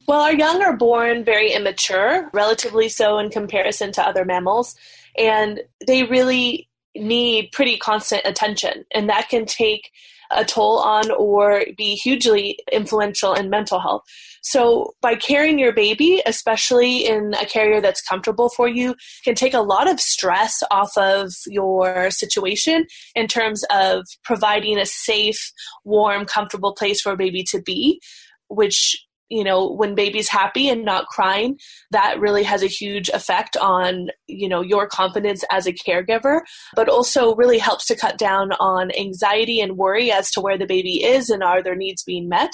Well, 0.06 0.20
our 0.20 0.34
young 0.34 0.60
are 0.60 0.76
born 0.76 1.24
very 1.24 1.52
immature, 1.52 2.28
relatively 2.34 2.90
so 2.90 3.16
in 3.16 3.30
comparison 3.30 3.90
to 3.92 4.06
other 4.06 4.26
mammals, 4.26 4.76
and 5.16 5.62
they 5.86 6.02
really 6.02 6.68
need 6.94 7.52
pretty 7.52 7.78
constant 7.78 8.26
attention. 8.26 8.84
And 8.90 9.08
that 9.08 9.30
can 9.30 9.46
take 9.46 9.92
a 10.34 10.44
toll 10.44 10.78
on 10.78 11.10
or 11.10 11.64
be 11.76 11.94
hugely 11.94 12.58
influential 12.70 13.34
in 13.34 13.50
mental 13.50 13.80
health. 13.80 14.02
So, 14.42 14.94
by 15.00 15.14
carrying 15.14 15.58
your 15.58 15.72
baby, 15.72 16.20
especially 16.26 17.06
in 17.06 17.34
a 17.34 17.46
carrier 17.46 17.80
that's 17.80 18.02
comfortable 18.02 18.48
for 18.48 18.68
you, 18.68 18.96
can 19.24 19.34
take 19.34 19.54
a 19.54 19.60
lot 19.60 19.88
of 19.88 20.00
stress 20.00 20.62
off 20.70 20.96
of 20.96 21.32
your 21.46 22.10
situation 22.10 22.86
in 23.14 23.28
terms 23.28 23.64
of 23.70 24.04
providing 24.24 24.78
a 24.78 24.86
safe, 24.86 25.52
warm, 25.84 26.26
comfortable 26.26 26.74
place 26.74 27.00
for 27.00 27.12
a 27.12 27.16
baby 27.16 27.44
to 27.50 27.62
be, 27.62 28.00
which 28.48 28.96
you 29.32 29.42
know 29.42 29.66
when 29.66 29.94
baby's 29.94 30.28
happy 30.28 30.68
and 30.68 30.84
not 30.84 31.06
crying 31.06 31.58
that 31.90 32.20
really 32.20 32.42
has 32.42 32.62
a 32.62 32.66
huge 32.66 33.08
effect 33.08 33.56
on 33.56 34.08
you 34.26 34.48
know 34.48 34.60
your 34.60 34.86
confidence 34.86 35.42
as 35.50 35.66
a 35.66 35.72
caregiver 35.72 36.40
but 36.76 36.88
also 36.88 37.34
really 37.34 37.58
helps 37.58 37.86
to 37.86 37.96
cut 37.96 38.18
down 38.18 38.52
on 38.60 38.90
anxiety 38.92 39.58
and 39.60 39.78
worry 39.78 40.12
as 40.12 40.30
to 40.30 40.40
where 40.40 40.58
the 40.58 40.66
baby 40.66 41.02
is 41.02 41.30
and 41.30 41.42
are 41.42 41.62
their 41.62 41.74
needs 41.74 42.04
being 42.04 42.28
met 42.28 42.52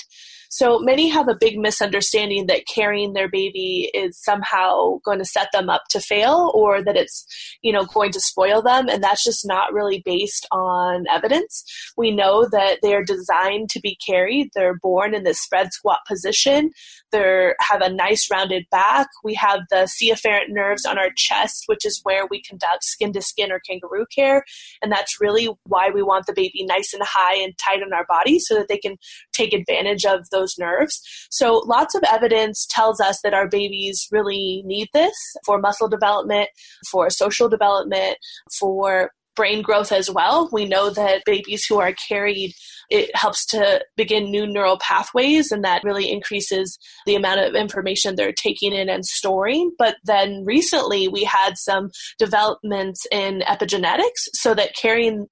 so 0.48 0.78
many 0.78 1.08
have 1.08 1.28
a 1.28 1.36
big 1.38 1.58
misunderstanding 1.58 2.46
that 2.46 2.66
carrying 2.72 3.12
their 3.12 3.28
baby 3.28 3.90
is 3.94 4.18
somehow 4.22 4.98
going 5.04 5.18
to 5.18 5.24
set 5.24 5.48
them 5.52 5.68
up 5.68 5.82
to 5.90 6.00
fail 6.00 6.50
or 6.54 6.82
that 6.82 6.96
it's, 6.96 7.26
you 7.62 7.72
know, 7.72 7.84
going 7.84 8.12
to 8.12 8.20
spoil 8.20 8.62
them. 8.62 8.88
And 8.88 9.02
that's 9.02 9.22
just 9.22 9.46
not 9.46 9.72
really 9.72 10.02
based 10.04 10.46
on 10.50 11.04
evidence. 11.10 11.64
We 11.96 12.10
know 12.10 12.48
that 12.50 12.78
they're 12.82 13.04
designed 13.04 13.68
to 13.70 13.80
be 13.80 13.98
carried. 14.04 14.50
They're 14.54 14.78
born 14.82 15.14
in 15.14 15.24
this 15.24 15.40
spread 15.40 15.72
squat 15.72 16.00
position. 16.06 16.70
They 17.10 17.52
have 17.60 17.80
a 17.80 17.92
nice 17.92 18.30
rounded 18.30 18.66
back. 18.70 19.08
We 19.24 19.34
have 19.34 19.60
the 19.70 19.88
afferent 20.02 20.48
nerves 20.48 20.84
on 20.84 20.98
our 20.98 21.10
chest, 21.16 21.64
which 21.66 21.84
is 21.84 22.00
where 22.02 22.26
we 22.26 22.42
conduct 22.42 22.84
skin 22.84 23.12
to 23.14 23.22
skin 23.22 23.50
or 23.52 23.60
kangaroo 23.60 24.06
care. 24.14 24.44
And 24.82 24.92
that's 24.92 25.20
really 25.20 25.48
why 25.64 25.90
we 25.90 26.02
want 26.02 26.26
the 26.26 26.32
baby 26.32 26.64
nice 26.64 26.92
and 26.92 27.02
high 27.04 27.36
and 27.36 27.56
tight 27.58 27.82
on 27.82 27.92
our 27.92 28.06
body 28.06 28.38
so 28.38 28.54
that 28.54 28.68
they 28.68 28.78
can 28.78 28.96
take 29.32 29.52
advantage 29.52 30.04
of 30.04 30.28
those 30.30 30.56
nerves. 30.58 31.00
So 31.30 31.62
lots 31.66 31.94
of 31.94 32.02
evidence 32.04 32.66
tells 32.70 33.00
us 33.00 33.20
that 33.22 33.34
our 33.34 33.48
babies 33.48 34.06
really 34.10 34.62
need 34.64 34.88
this 34.92 35.16
for 35.44 35.58
muscle 35.58 35.88
development, 35.88 36.48
for 36.90 37.10
social 37.10 37.48
development, 37.48 38.18
for 38.58 39.12
brain 39.38 39.62
growth 39.62 39.92
as 39.92 40.10
well. 40.10 40.48
We 40.52 40.64
know 40.64 40.90
that 40.90 41.22
babies 41.24 41.64
who 41.64 41.78
are 41.78 41.94
carried, 42.08 42.54
it 42.90 43.14
helps 43.14 43.46
to 43.46 43.80
begin 43.96 44.32
new 44.32 44.48
neural 44.48 44.78
pathways, 44.80 45.52
and 45.52 45.62
that 45.62 45.84
really 45.84 46.10
increases 46.10 46.76
the 47.06 47.14
amount 47.14 47.40
of 47.40 47.54
information 47.54 48.16
they're 48.16 48.32
taking 48.32 48.74
in 48.74 48.88
and 48.88 49.06
storing. 49.06 49.70
But 49.78 49.94
then 50.04 50.42
recently, 50.44 51.06
we 51.06 51.22
had 51.22 51.56
some 51.56 51.90
developments 52.18 53.06
in 53.12 53.44
epigenetics 53.46 54.26
so 54.32 54.54
that 54.54 54.74
carrying 54.74 55.28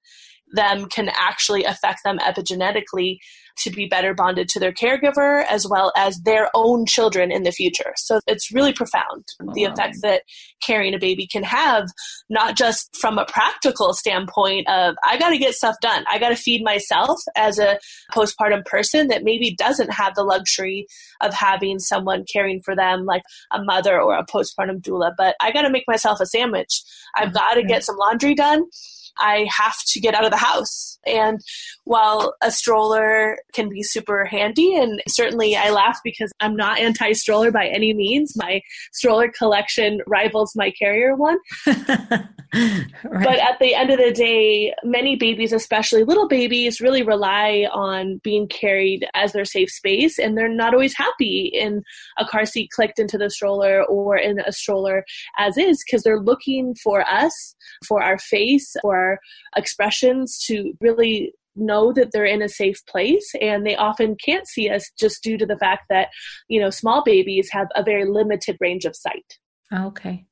them 0.53 0.87
can 0.87 1.09
actually 1.15 1.63
affect 1.63 1.99
them 2.03 2.19
epigenetically 2.19 3.17
to 3.57 3.71
be 3.71 3.87
better 3.87 4.13
bonded 4.13 4.47
to 4.49 4.59
their 4.59 4.71
caregiver 4.71 5.43
as 5.49 5.67
well 5.67 5.91
as 5.97 6.19
their 6.21 6.49
own 6.53 6.85
children 6.85 7.31
in 7.31 7.43
the 7.43 7.51
future. 7.51 7.93
So 7.97 8.19
it's 8.27 8.51
really 8.51 8.73
profound 8.73 9.25
the 9.53 9.63
effects 9.63 10.01
that 10.01 10.23
carrying 10.61 10.93
a 10.93 10.99
baby 10.99 11.27
can 11.27 11.43
have, 11.43 11.87
not 12.29 12.55
just 12.55 12.95
from 12.95 13.17
a 13.17 13.25
practical 13.25 13.93
standpoint 13.93 14.69
of, 14.69 14.95
I 15.03 15.17
got 15.17 15.29
to 15.29 15.37
get 15.37 15.55
stuff 15.55 15.75
done. 15.81 16.05
I 16.09 16.19
got 16.19 16.29
to 16.29 16.35
feed 16.35 16.63
myself 16.63 17.19
as 17.35 17.57
a 17.57 17.79
postpartum 18.13 18.63
person 18.65 19.07
that 19.07 19.23
maybe 19.23 19.55
doesn't 19.55 19.91
have 19.91 20.13
the 20.15 20.23
luxury 20.23 20.85
of 21.21 21.33
having 21.33 21.79
someone 21.79 22.25
caring 22.31 22.61
for 22.61 22.75
them 22.75 23.05
like 23.05 23.23
a 23.51 23.63
mother 23.63 23.99
or 23.99 24.17
a 24.17 24.25
postpartum 24.25 24.81
doula, 24.81 25.13
but 25.17 25.35
I 25.41 25.51
got 25.51 25.63
to 25.63 25.71
make 25.71 25.85
myself 25.87 26.19
a 26.19 26.25
sandwich. 26.25 26.83
I've 27.15 27.29
mm-hmm. 27.29 27.37
got 27.37 27.53
to 27.55 27.63
get 27.63 27.83
some 27.83 27.97
laundry 27.97 28.35
done. 28.35 28.65
I 29.19 29.47
have 29.49 29.75
to 29.87 29.99
get 29.99 30.13
out 30.13 30.25
of 30.25 30.31
the 30.31 30.37
house. 30.37 30.99
And 31.05 31.39
while 31.85 32.35
a 32.41 32.51
stroller 32.51 33.37
can 33.53 33.69
be 33.69 33.83
super 33.83 34.25
handy, 34.25 34.75
and 34.75 35.01
certainly 35.07 35.55
I 35.55 35.69
laugh 35.69 35.99
because 36.03 36.31
I'm 36.39 36.55
not 36.55 36.79
anti 36.79 37.13
stroller 37.13 37.51
by 37.51 37.67
any 37.67 37.93
means, 37.93 38.33
my 38.35 38.61
stroller 38.93 39.31
collection 39.37 40.01
rivals 40.07 40.53
my 40.55 40.71
carrier 40.71 41.15
one. 41.15 41.37
right. 42.53 42.87
But 43.03 43.39
at 43.39 43.59
the 43.59 43.75
end 43.75 43.89
of 43.89 43.97
the 43.97 44.11
day, 44.11 44.73
many 44.83 45.15
babies, 45.15 45.51
especially 45.51 46.03
little 46.03 46.27
babies, 46.27 46.79
really 46.79 47.03
rely 47.03 47.67
on 47.71 48.19
being 48.23 48.47
carried 48.47 49.05
as 49.13 49.33
their 49.33 49.45
safe 49.45 49.69
space, 49.69 50.17
and 50.17 50.37
they're 50.37 50.47
not 50.47 50.73
always 50.73 50.95
happy 50.95 51.51
in 51.53 51.83
a 52.17 52.25
car 52.25 52.45
seat 52.45 52.69
clicked 52.71 52.99
into 52.99 53.17
the 53.17 53.29
stroller 53.29 53.83
or 53.85 54.17
in 54.17 54.39
a 54.39 54.51
stroller 54.51 55.03
as 55.37 55.57
is 55.57 55.83
because 55.85 56.03
they're 56.03 56.21
looking 56.21 56.75
for 56.75 57.01
us, 57.07 57.55
for 57.87 58.01
our 58.01 58.17
face, 58.17 58.75
for 58.81 58.95
our 58.95 59.19
expressions 59.55 60.43
to 60.45 60.73
really 60.79 61.33
know 61.55 61.91
that 61.91 62.11
they're 62.11 62.25
in 62.25 62.41
a 62.41 62.49
safe 62.49 62.85
place. 62.85 63.29
And 63.41 63.65
they 63.65 63.75
often 63.75 64.15
can't 64.23 64.47
see 64.47 64.69
us 64.69 64.89
just 64.97 65.23
due 65.23 65.37
to 65.37 65.45
the 65.45 65.57
fact 65.57 65.85
that 65.89 66.09
you 66.47 66.61
know 66.61 66.69
small 66.69 67.03
babies 67.03 67.49
have 67.51 67.67
a 67.75 67.83
very 67.83 68.05
limited 68.05 68.57
range 68.61 68.85
of 68.85 68.95
sight. 68.95 69.37
Okay 69.73 70.26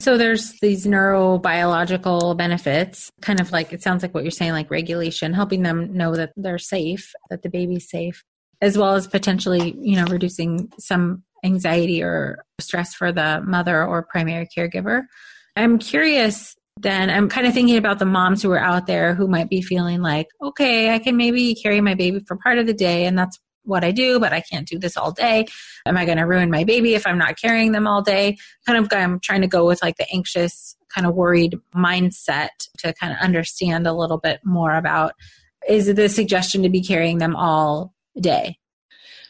so 0.00 0.16
there's 0.16 0.58
these 0.60 0.86
neurobiological 0.86 2.36
benefits, 2.36 3.10
kind 3.20 3.40
of 3.40 3.52
like 3.52 3.72
it 3.72 3.82
sounds 3.82 4.02
like 4.02 4.14
what 4.14 4.24
you're 4.24 4.30
saying, 4.30 4.52
like 4.52 4.70
regulation, 4.70 5.32
helping 5.32 5.62
them 5.62 5.92
know 5.96 6.14
that 6.14 6.32
they're 6.36 6.58
safe, 6.58 7.12
that 7.30 7.42
the 7.42 7.50
baby's 7.50 7.88
safe, 7.88 8.24
as 8.60 8.76
well 8.76 8.94
as 8.94 9.06
potentially, 9.06 9.74
you 9.78 9.96
know, 9.96 10.04
reducing 10.06 10.72
some 10.78 11.22
anxiety 11.44 12.02
or 12.02 12.44
stress 12.60 12.94
for 12.94 13.12
the 13.12 13.42
mother 13.44 13.84
or 13.84 14.02
primary 14.02 14.48
caregiver. 14.56 15.02
I'm 15.56 15.78
curious 15.78 16.56
then 16.80 17.10
I'm 17.10 17.28
kind 17.28 17.46
of 17.46 17.54
thinking 17.54 17.76
about 17.76 17.98
the 17.98 18.06
moms 18.06 18.42
who 18.42 18.50
are 18.50 18.58
out 18.58 18.86
there 18.86 19.14
who 19.14 19.28
might 19.28 19.50
be 19.50 19.60
feeling 19.60 20.00
like, 20.00 20.28
okay, 20.42 20.94
I 20.94 20.98
can 20.98 21.16
maybe 21.16 21.54
carry 21.54 21.80
my 21.80 21.94
baby 21.94 22.20
for 22.26 22.36
part 22.36 22.58
of 22.58 22.66
the 22.66 22.74
day 22.74 23.04
and 23.04 23.16
that's 23.18 23.38
what 23.64 23.84
I 23.84 23.90
do, 23.90 24.18
but 24.18 24.32
I 24.32 24.40
can't 24.40 24.68
do 24.68 24.78
this 24.78 24.96
all 24.96 25.12
day. 25.12 25.46
Am 25.86 25.96
I 25.96 26.04
going 26.04 26.18
to 26.18 26.24
ruin 26.24 26.50
my 26.50 26.64
baby 26.64 26.94
if 26.94 27.06
I'm 27.06 27.18
not 27.18 27.38
carrying 27.38 27.72
them 27.72 27.86
all 27.86 28.02
day? 28.02 28.38
Kind 28.66 28.78
of, 28.78 28.92
I'm 28.92 29.20
trying 29.20 29.42
to 29.42 29.46
go 29.46 29.66
with 29.66 29.82
like 29.82 29.96
the 29.96 30.06
anxious, 30.12 30.76
kind 30.94 31.06
of 31.06 31.14
worried 31.14 31.58
mindset 31.74 32.48
to 32.78 32.92
kind 32.94 33.12
of 33.12 33.18
understand 33.20 33.86
a 33.86 33.92
little 33.92 34.18
bit 34.18 34.40
more 34.44 34.74
about 34.74 35.14
is 35.68 35.86
the 35.86 36.08
suggestion 36.08 36.62
to 36.62 36.68
be 36.68 36.82
carrying 36.82 37.18
them 37.18 37.36
all 37.36 37.94
day? 38.20 38.58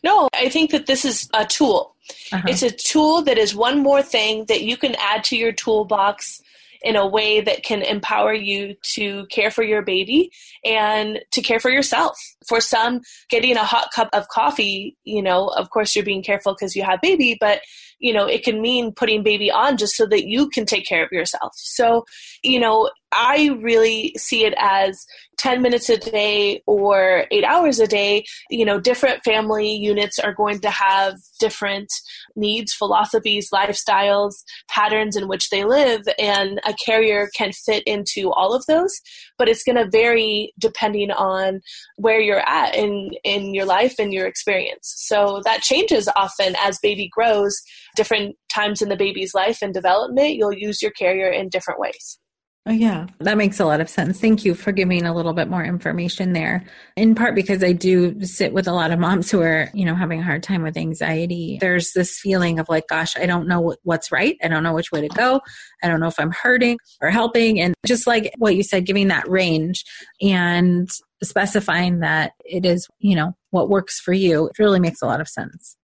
No, 0.02 0.28
I 0.34 0.48
think 0.48 0.70
that 0.70 0.86
this 0.86 1.04
is 1.04 1.28
a 1.34 1.46
tool. 1.46 1.94
Uh-huh. 2.32 2.48
It's 2.48 2.62
a 2.62 2.70
tool 2.70 3.22
that 3.22 3.38
is 3.38 3.54
one 3.54 3.82
more 3.82 4.02
thing 4.02 4.46
that 4.46 4.62
you 4.62 4.76
can 4.76 4.96
add 4.96 5.24
to 5.24 5.36
your 5.36 5.52
toolbox 5.52 6.42
in 6.82 6.96
a 6.96 7.06
way 7.06 7.40
that 7.40 7.62
can 7.62 7.82
empower 7.82 8.32
you 8.34 8.74
to 8.94 9.26
care 9.26 9.50
for 9.50 9.62
your 9.62 9.82
baby 9.82 10.30
and 10.64 11.20
to 11.30 11.40
care 11.40 11.60
for 11.60 11.70
yourself. 11.70 12.18
For 12.48 12.60
some, 12.60 13.00
getting 13.30 13.56
a 13.56 13.64
hot 13.64 13.88
cup 13.94 14.08
of 14.12 14.28
coffee, 14.28 14.96
you 15.04 15.22
know, 15.22 15.46
of 15.48 15.70
course 15.70 15.94
you're 15.94 16.04
being 16.04 16.22
careful 16.22 16.54
because 16.54 16.74
you 16.74 16.82
have 16.82 17.00
baby, 17.00 17.36
but 17.38 17.60
you 18.02 18.12
know, 18.12 18.26
it 18.26 18.42
can 18.42 18.61
mean 18.61 18.92
putting 18.92 19.23
baby 19.23 19.50
on 19.50 19.76
just 19.76 19.94
so 19.94 20.06
that 20.06 20.26
you 20.26 20.50
can 20.50 20.66
take 20.66 20.85
care 20.85 21.04
of 21.04 21.12
yourself. 21.12 21.52
So, 21.54 22.04
you 22.42 22.59
know, 22.59 22.90
I 23.12 23.56
really 23.61 24.14
see 24.16 24.44
it 24.44 24.54
as 24.56 25.06
10 25.38 25.61
minutes 25.61 25.88
a 25.88 25.99
day 25.99 26.62
or 26.66 27.26
eight 27.30 27.44
hours 27.44 27.78
a 27.78 27.87
day. 27.87 28.25
You 28.49 28.64
know, 28.64 28.80
different 28.80 29.23
family 29.23 29.73
units 29.73 30.18
are 30.18 30.32
going 30.32 30.61
to 30.61 30.71
have 30.71 31.16
different 31.38 31.88
needs, 32.37 32.73
philosophies, 32.73 33.50
lifestyles, 33.52 34.35
patterns 34.68 35.16
in 35.16 35.28
which 35.28 35.50
they 35.50 35.64
live, 35.64 36.02
and 36.18 36.61
a 36.64 36.75
carrier 36.85 37.28
can 37.37 37.52
fit 37.52 37.82
into 37.87 38.30
all 38.32 38.54
of 38.54 38.64
those. 38.66 39.00
But 39.37 39.49
it's 39.49 39.64
going 39.64 39.76
to 39.76 39.90
vary 39.90 40.52
depending 40.59 41.11
on 41.11 41.61
where 41.97 42.21
you're 42.21 42.49
at 42.49 42.75
in, 42.75 43.11
in 43.25 43.54
your 43.54 43.66
life 43.66 43.97
and 43.99 44.12
your 44.12 44.26
experience. 44.26 44.94
So 44.97 45.42
that 45.44 45.62
changes 45.62 46.09
often 46.16 46.54
as 46.62 46.78
baby 46.82 47.11
grows, 47.12 47.61
different 47.96 48.37
times 48.49 48.82
in 48.82 48.88
the 48.88 48.96
baby's 48.96 49.34
life 49.34 49.58
and 49.62 49.72
development, 49.75 50.34
you'll 50.34 50.52
use 50.52 50.82
your 50.82 50.92
carrier 50.92 51.28
in 51.28 51.49
different 51.49 51.80
ways. 51.80 52.18
Oh, 52.64 52.70
yeah, 52.70 53.06
that 53.18 53.37
makes 53.37 53.58
a 53.58 53.64
lot 53.64 53.80
of 53.80 53.88
sense. 53.88 54.20
Thank 54.20 54.44
you 54.44 54.54
for 54.54 54.70
giving 54.70 55.04
a 55.04 55.12
little 55.12 55.32
bit 55.32 55.49
more 55.49 55.64
information 55.64 56.32
there. 56.32 56.64
In 56.96 57.16
part 57.16 57.34
because 57.34 57.64
I 57.64 57.72
do 57.72 58.22
sit 58.25 58.52
with 58.52 58.68
a 58.68 58.72
lot 58.72 58.92
of 58.92 59.00
moms 59.00 59.32
who 59.32 59.40
are, 59.40 59.68
you 59.75 59.84
know, 59.84 59.96
having 59.96 60.20
a 60.20 60.22
hard 60.22 60.44
time 60.44 60.62
with 60.62 60.76
anxiety. 60.76 61.58
There's 61.61 61.92
this 61.92 62.20
feeling 62.20 62.61
of 62.61 62.68
like, 62.68 62.87
gosh, 62.87 63.16
I 63.16 63.26
don't 63.26 63.49
know 63.49 63.75
what's 63.82 64.12
right. 64.12 64.37
I 64.44 64.46
don't 64.46 64.62
know 64.62 64.75
which 64.75 64.92
way 64.92 65.00
to 65.00 65.08
go. 65.08 65.40
I 65.82 65.88
don't 65.88 65.99
know 65.99 66.06
if 66.06 66.20
I'm 66.20 66.30
hurting 66.30 66.78
or 67.00 67.11
helping. 67.11 67.61
And 67.61 67.75
just 67.84 68.06
like 68.06 68.32
what 68.38 68.54
you 68.54 68.62
said, 68.62 68.87
giving 68.87 69.08
that 69.08 69.28
range 69.28 69.84
and 70.20 70.88
specifying 71.20 71.99
that 72.00 72.30
it 72.44 72.64
is, 72.64 72.87
you 73.00 73.16
know, 73.16 73.32
what 73.50 73.70
works 73.70 73.99
for 73.99 74.12
you, 74.12 74.46
it 74.46 74.61
really 74.61 74.78
makes 74.78 75.02
a 75.02 75.06
lot 75.06 75.20
of 75.20 75.26
sense. 75.26 75.76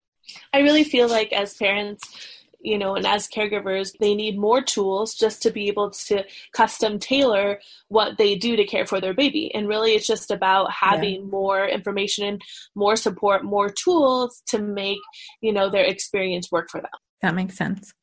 I 0.54 0.60
really 0.60 0.84
feel 0.84 1.08
like 1.08 1.32
as 1.34 1.54
parents, 1.54 2.04
you 2.60 2.78
know, 2.78 2.96
and 2.96 3.06
as 3.06 3.28
caregivers, 3.28 3.92
they 4.00 4.16
need 4.16 4.38
more 4.38 4.62
tools 4.62 5.14
just 5.14 5.42
to 5.44 5.52
be 5.52 5.68
able 5.68 5.92
to 5.92 6.24
custom 6.54 7.00
tailor 7.00 7.60
what 7.88 8.18
they 8.18 8.36
do 8.36 8.56
to 8.56 8.66
care 8.66 8.86
for 8.86 9.00
their 9.00 9.14
baby. 9.14 9.54
And 9.54 9.68
really, 9.68 9.92
it's 9.92 10.08
just 10.08 10.32
about 10.32 10.72
having 10.72 11.22
yeah. 11.22 11.28
more 11.28 11.68
information, 11.68 12.26
and 12.26 12.42
more 12.76 12.96
support, 12.96 13.44
more 13.44 13.70
tools 13.70 14.42
to 14.48 14.60
make, 14.60 15.00
you 15.42 15.54
know, 15.54 15.70
their 15.70 15.86
experience 15.86 16.52
work 16.52 16.70
for 16.70 16.82
them. 16.82 16.92
That 17.22 17.36
makes 17.36 17.56
sense. 17.56 17.94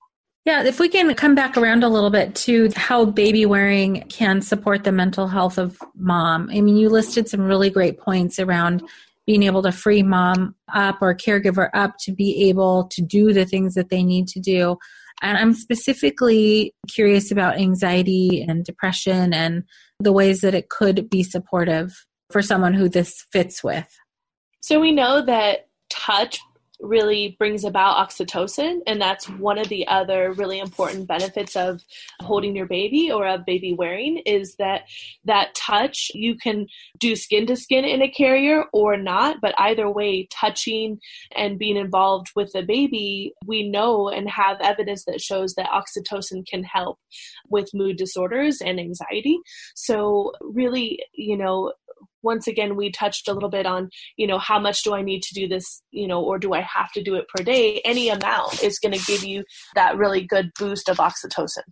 Yeah, 0.44 0.62
if 0.62 0.78
we 0.78 0.90
can 0.90 1.14
come 1.14 1.34
back 1.34 1.56
around 1.56 1.84
a 1.84 1.88
little 1.88 2.10
bit 2.10 2.34
to 2.36 2.70
how 2.76 3.06
baby 3.06 3.46
wearing 3.46 4.02
can 4.10 4.42
support 4.42 4.84
the 4.84 4.92
mental 4.92 5.26
health 5.26 5.56
of 5.56 5.78
mom. 5.94 6.50
I 6.52 6.60
mean, 6.60 6.76
you 6.76 6.90
listed 6.90 7.28
some 7.28 7.40
really 7.40 7.70
great 7.70 7.98
points 7.98 8.38
around 8.38 8.82
being 9.26 9.42
able 9.42 9.62
to 9.62 9.72
free 9.72 10.02
mom 10.02 10.54
up 10.74 10.98
or 11.00 11.14
caregiver 11.14 11.70
up 11.74 11.94
to 12.00 12.12
be 12.12 12.48
able 12.48 12.88
to 12.88 13.02
do 13.02 13.32
the 13.32 13.46
things 13.46 13.74
that 13.74 13.88
they 13.90 14.02
need 14.02 14.26
to 14.28 14.40
do. 14.40 14.76
And 15.22 15.38
I'm 15.38 15.54
specifically 15.54 16.74
curious 16.88 17.30
about 17.30 17.58
anxiety 17.58 18.44
and 18.46 18.64
depression 18.64 19.32
and 19.32 19.62
the 20.00 20.12
ways 20.12 20.40
that 20.40 20.54
it 20.54 20.68
could 20.68 21.08
be 21.08 21.22
supportive 21.22 21.94
for 22.30 22.42
someone 22.42 22.74
who 22.74 22.88
this 22.88 23.24
fits 23.32 23.62
with. 23.62 23.88
So 24.60 24.80
we 24.80 24.92
know 24.92 25.24
that 25.24 25.68
touch 25.90 26.40
really 26.84 27.36
brings 27.38 27.64
about 27.64 28.08
oxytocin 28.08 28.80
and 28.86 29.00
that's 29.00 29.28
one 29.28 29.58
of 29.58 29.68
the 29.68 29.86
other 29.88 30.32
really 30.32 30.58
important 30.58 31.06
benefits 31.06 31.56
of 31.56 31.82
holding 32.20 32.54
your 32.54 32.66
baby 32.66 33.10
or 33.10 33.26
of 33.26 33.44
baby 33.44 33.72
wearing 33.72 34.18
is 34.26 34.54
that 34.56 34.82
that 35.24 35.54
touch 35.54 36.10
you 36.14 36.36
can 36.36 36.66
do 36.98 37.16
skin 37.16 37.46
to 37.46 37.56
skin 37.56 37.84
in 37.84 38.02
a 38.02 38.10
carrier 38.10 38.64
or 38.72 38.96
not 38.96 39.40
but 39.40 39.54
either 39.58 39.90
way 39.90 40.28
touching 40.30 40.98
and 41.36 41.58
being 41.58 41.76
involved 41.76 42.28
with 42.36 42.52
the 42.52 42.62
baby 42.62 43.32
we 43.46 43.68
know 43.68 44.08
and 44.08 44.28
have 44.28 44.60
evidence 44.60 45.04
that 45.04 45.20
shows 45.20 45.54
that 45.54 45.70
oxytocin 45.70 46.46
can 46.46 46.62
help 46.62 46.98
with 47.48 47.74
mood 47.74 47.96
disorders 47.96 48.60
and 48.60 48.80
anxiety. 48.80 49.38
So 49.74 50.32
really 50.40 51.00
you 51.14 51.36
know 51.36 51.72
once 52.24 52.46
again 52.46 52.76
we 52.76 52.90
touched 52.90 53.28
a 53.28 53.32
little 53.32 53.50
bit 53.50 53.66
on 53.66 53.88
you 54.16 54.26
know 54.26 54.38
how 54.38 54.58
much 54.58 54.82
do 54.82 54.94
i 54.94 55.02
need 55.02 55.22
to 55.22 55.34
do 55.34 55.46
this 55.46 55.82
you 55.90 56.08
know 56.08 56.22
or 56.22 56.38
do 56.38 56.52
i 56.54 56.60
have 56.60 56.90
to 56.92 57.02
do 57.02 57.14
it 57.14 57.26
per 57.34 57.44
day 57.44 57.80
any 57.84 58.08
amount 58.08 58.62
is 58.62 58.78
going 58.78 58.92
to 58.92 59.04
give 59.06 59.24
you 59.24 59.44
that 59.74 59.96
really 59.96 60.26
good 60.26 60.50
boost 60.58 60.88
of 60.88 60.96
oxytocin 60.96 61.62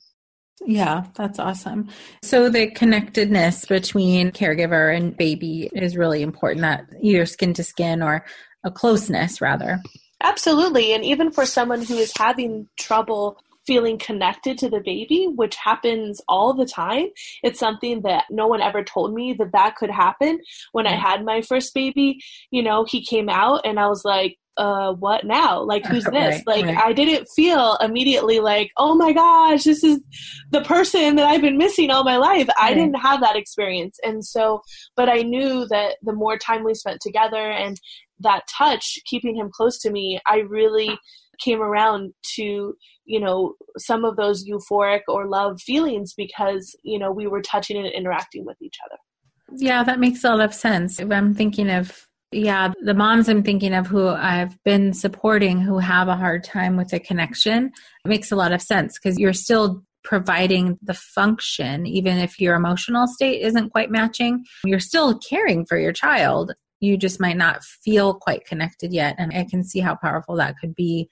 yeah, 0.65 1.07
that's 1.15 1.41
awesome. 1.41 1.89
So 2.23 2.49
the 2.49 2.71
connectedness 2.71 3.65
between 3.65 4.31
caregiver 4.31 4.97
and 4.97 5.17
baby 5.17 5.69
is 5.73 5.97
really 5.97 6.23
important 6.23 6.61
that 6.63 6.85
either 7.01 7.27
skin 7.27 7.53
to 7.55 7.65
skin 7.65 8.01
or 8.01 8.25
a 8.65 8.71
closeness 8.71 9.41
rather. 9.41 9.81
Absolutely. 10.23 10.93
And 10.95 11.05
even 11.05 11.33
for 11.33 11.47
someone 11.47 11.83
who 11.83 11.97
is 11.97 12.13
having 12.17 12.69
trouble 12.79 13.39
feeling 13.67 13.99
connected 13.99 14.59
to 14.59 14.69
the 14.69 14.81
baby, 14.81 15.29
which 15.35 15.57
happens 15.57 16.21
all 16.29 16.55
the 16.55 16.67
time. 16.67 17.07
It's 17.43 17.59
something 17.59 18.03
that 18.03 18.25
no 18.31 18.47
one 18.47 18.61
ever 18.61 18.83
told 18.83 19.15
me 19.15 19.35
that 19.35 19.53
that 19.53 19.77
could 19.77 19.91
happen. 19.91 20.41
When 20.73 20.87
I 20.87 20.95
had 20.95 21.25
my 21.25 21.43
first 21.43 21.75
baby, 21.75 22.21
you 22.51 22.63
know, 22.63 22.85
he 22.85 23.05
came 23.05 23.29
out 23.29 23.63
and 23.65 23.79
I 23.79 23.89
was 23.89 24.05
like, 24.05 24.39
uh 24.59 24.93
what 24.93 25.25
now 25.25 25.63
like 25.63 25.85
who's 25.87 26.05
this 26.13 26.43
right, 26.47 26.47
like 26.47 26.65
right. 26.67 26.77
i 26.77 26.93
didn't 26.93 27.27
feel 27.35 27.77
immediately 27.81 28.39
like 28.39 28.71
oh 28.77 28.95
my 28.95 29.13
gosh 29.13 29.65
this 29.65 29.83
is 29.83 29.99
the 30.51 30.61
person 30.63 31.17
that 31.17 31.27
i've 31.27 31.41
been 31.41 31.57
missing 31.57 31.91
all 31.91 32.05
my 32.05 32.19
life 32.19 32.47
right. 32.49 32.71
i 32.71 32.75
didn't 32.75 32.97
have 32.97 33.21
that 33.21 33.35
experience 33.35 33.99
and 34.05 34.23
so 34.25 34.61
but 34.95 35.09
i 35.09 35.23
knew 35.23 35.67
that 35.69 35.97
the 36.03 36.13
more 36.13 36.37
time 36.37 36.65
we 36.65 36.75
spent 36.75 37.01
together 37.01 37.51
and 37.51 37.81
that 38.21 38.43
touch 38.47 38.99
keeping 39.07 39.35
him 39.35 39.51
close 39.51 39.79
to 39.79 39.91
me 39.91 40.21
i 40.27 40.41
really 40.41 40.99
came 41.39 41.61
around 41.61 42.13
to 42.37 42.75
you 43.05 43.21
know 43.21 43.55
some 43.79 44.05
of 44.05 44.17
those 44.17 44.45
euphoric 44.49 45.01
or 45.09 45.27
love 45.27 45.61
feelings 45.61 46.15
because 46.15 46.77
you 46.83 46.99
know 46.99 47.11
we 47.11 47.27
were 47.27 47.43
touching 47.43 47.77
and 47.77 47.87
interacting 47.87 48.45
with 48.45 48.61
each 48.61 48.77
other. 48.87 48.99
Yeah 49.55 49.83
that 49.85 50.01
makes 50.01 50.25
a 50.25 50.31
lot 50.31 50.41
of 50.41 50.55
sense. 50.55 51.01
I'm 51.01 51.35
thinking 51.35 51.71
of 51.71 52.07
yeah 52.33 52.73
the 52.83 52.95
moms 52.95 53.29
i'm 53.29 53.43
thinking 53.43 53.75
of 53.75 53.87
who 53.87 54.09
i've 54.09 54.57
been 54.65 54.93
supporting 54.93 55.61
who 55.61 55.79
have 55.79 56.09
a 56.09 56.17
hard 56.17 56.43
time 56.43 56.77
with 56.77 56.89
the 56.89 56.99
connection 56.99 57.67
it 58.05 58.09
makes 58.09 58.33
a 58.33 58.37
lot 58.37 58.53
of 58.53 58.63
sense 58.63 58.99
because 58.99 59.19
you're 59.19 59.35
still 59.35 59.85
providing 60.03 60.79
the 60.83 60.95
function 60.95 61.87
even 61.87 62.19
if 62.19 62.41
your 62.41 62.55
emotional 62.55 63.07
state 63.07 63.43
isn't 63.43 63.71
quite 63.71 63.91
matching 63.91 64.45
you're 64.65 64.81
still 64.81 65.19
caring 65.19 65.65
for 65.67 65.79
your 65.79 65.93
child 65.93 66.53
you 66.83 66.97
just 66.97 67.21
might 67.21 67.37
not 67.37 67.65
feel 67.65 68.13
quite 68.13 68.45
connected 68.45 68.93
yet 68.93 69.15
and 69.19 69.33
i 69.35 69.45
can 69.45 69.65
see 69.65 69.81
how 69.81 69.95
powerful 69.95 70.37
that 70.37 70.57
could 70.59 70.75
be 70.75 71.09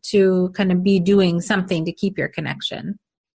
to 0.00 0.50
kind 0.54 0.72
of 0.72 0.82
be 0.82 0.98
doing 0.98 1.40
something 1.40 1.84
to 1.84 1.92
keep 1.92 2.16
your 2.16 2.28
connection. 2.28 2.98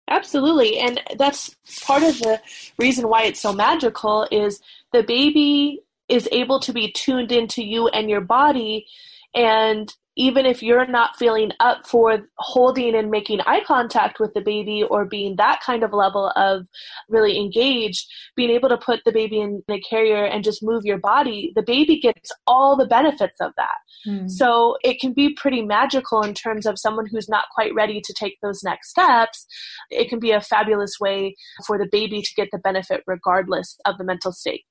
Absolutely. 0.09 0.79
And 0.79 1.01
that's 1.17 1.55
part 1.85 2.03
of 2.03 2.19
the 2.19 2.41
reason 2.79 3.09
why 3.09 3.25
it's 3.25 3.41
so 3.41 3.53
magical 3.53 4.27
is 4.31 4.61
the 4.93 5.03
baby 5.03 5.81
is 6.09 6.29
able 6.33 6.61
to 6.61 6.73
be 6.73 6.93
tuned 6.93 7.33
into 7.33 7.65
you 7.65 7.89
and 7.89 8.11
your 8.11 8.21
body 8.21 8.87
and 9.35 9.95
even 10.17 10.45
if 10.45 10.63
you're 10.63 10.87
not 10.87 11.17
feeling 11.17 11.53
up 11.61 11.87
for 11.87 12.21
holding 12.39 12.95
and 12.95 13.11
making 13.11 13.41
eye 13.43 13.63
contact 13.67 14.21
with 14.21 14.33
the 14.35 14.41
baby 14.41 14.83
or 14.83 15.07
being 15.07 15.37
that 15.37 15.61
kind 15.65 15.83
of 15.83 15.93
level 15.93 16.33
of 16.37 16.67
really 17.09 17.39
engaged, 17.39 18.07
being 18.37 18.51
able 18.51 18.69
to 18.69 18.77
put 18.77 19.01
the 19.05 19.13
baby 19.13 19.41
in 19.41 19.63
a 19.71 19.81
carrier 19.81 20.25
and 20.25 20.45
just 20.45 20.63
move 20.63 20.85
your 20.85 20.99
body, 20.99 21.53
the 21.55 21.63
baby 21.63 21.99
gets 21.99 22.31
all 22.47 22.77
the 22.77 22.87
benefits 22.87 23.37
of 23.41 23.53
that. 23.57 23.77
Mm. 24.07 24.31
So 24.31 24.77
it 24.83 25.01
can 25.01 25.13
be 25.13 25.35
pretty 25.35 25.63
magical 25.63 26.23
in 26.23 26.35
terms 26.35 26.67
of 26.67 26.79
someone 26.79 27.07
who's 27.07 27.29
not 27.29 27.45
quite 27.55 27.75
ready 27.75 28.01
to 28.05 28.15
take 28.15 28.37
those 28.43 28.63
next 28.63 28.91
steps. 28.91 29.47
It 29.91 30.09
can 30.09 30.19
be 30.19 30.33
a 30.33 30.41
fabulous 30.41 30.93
way 31.01 31.37
for 31.67 31.79
the 31.79 31.89
baby 31.91 32.21
to 32.21 32.35
get 32.37 32.49
the 32.53 32.59
benefit 32.59 33.03
regardless 33.07 33.77
of 33.87 33.97
the 33.99 34.05
mental 34.05 34.33
state. 34.33 34.65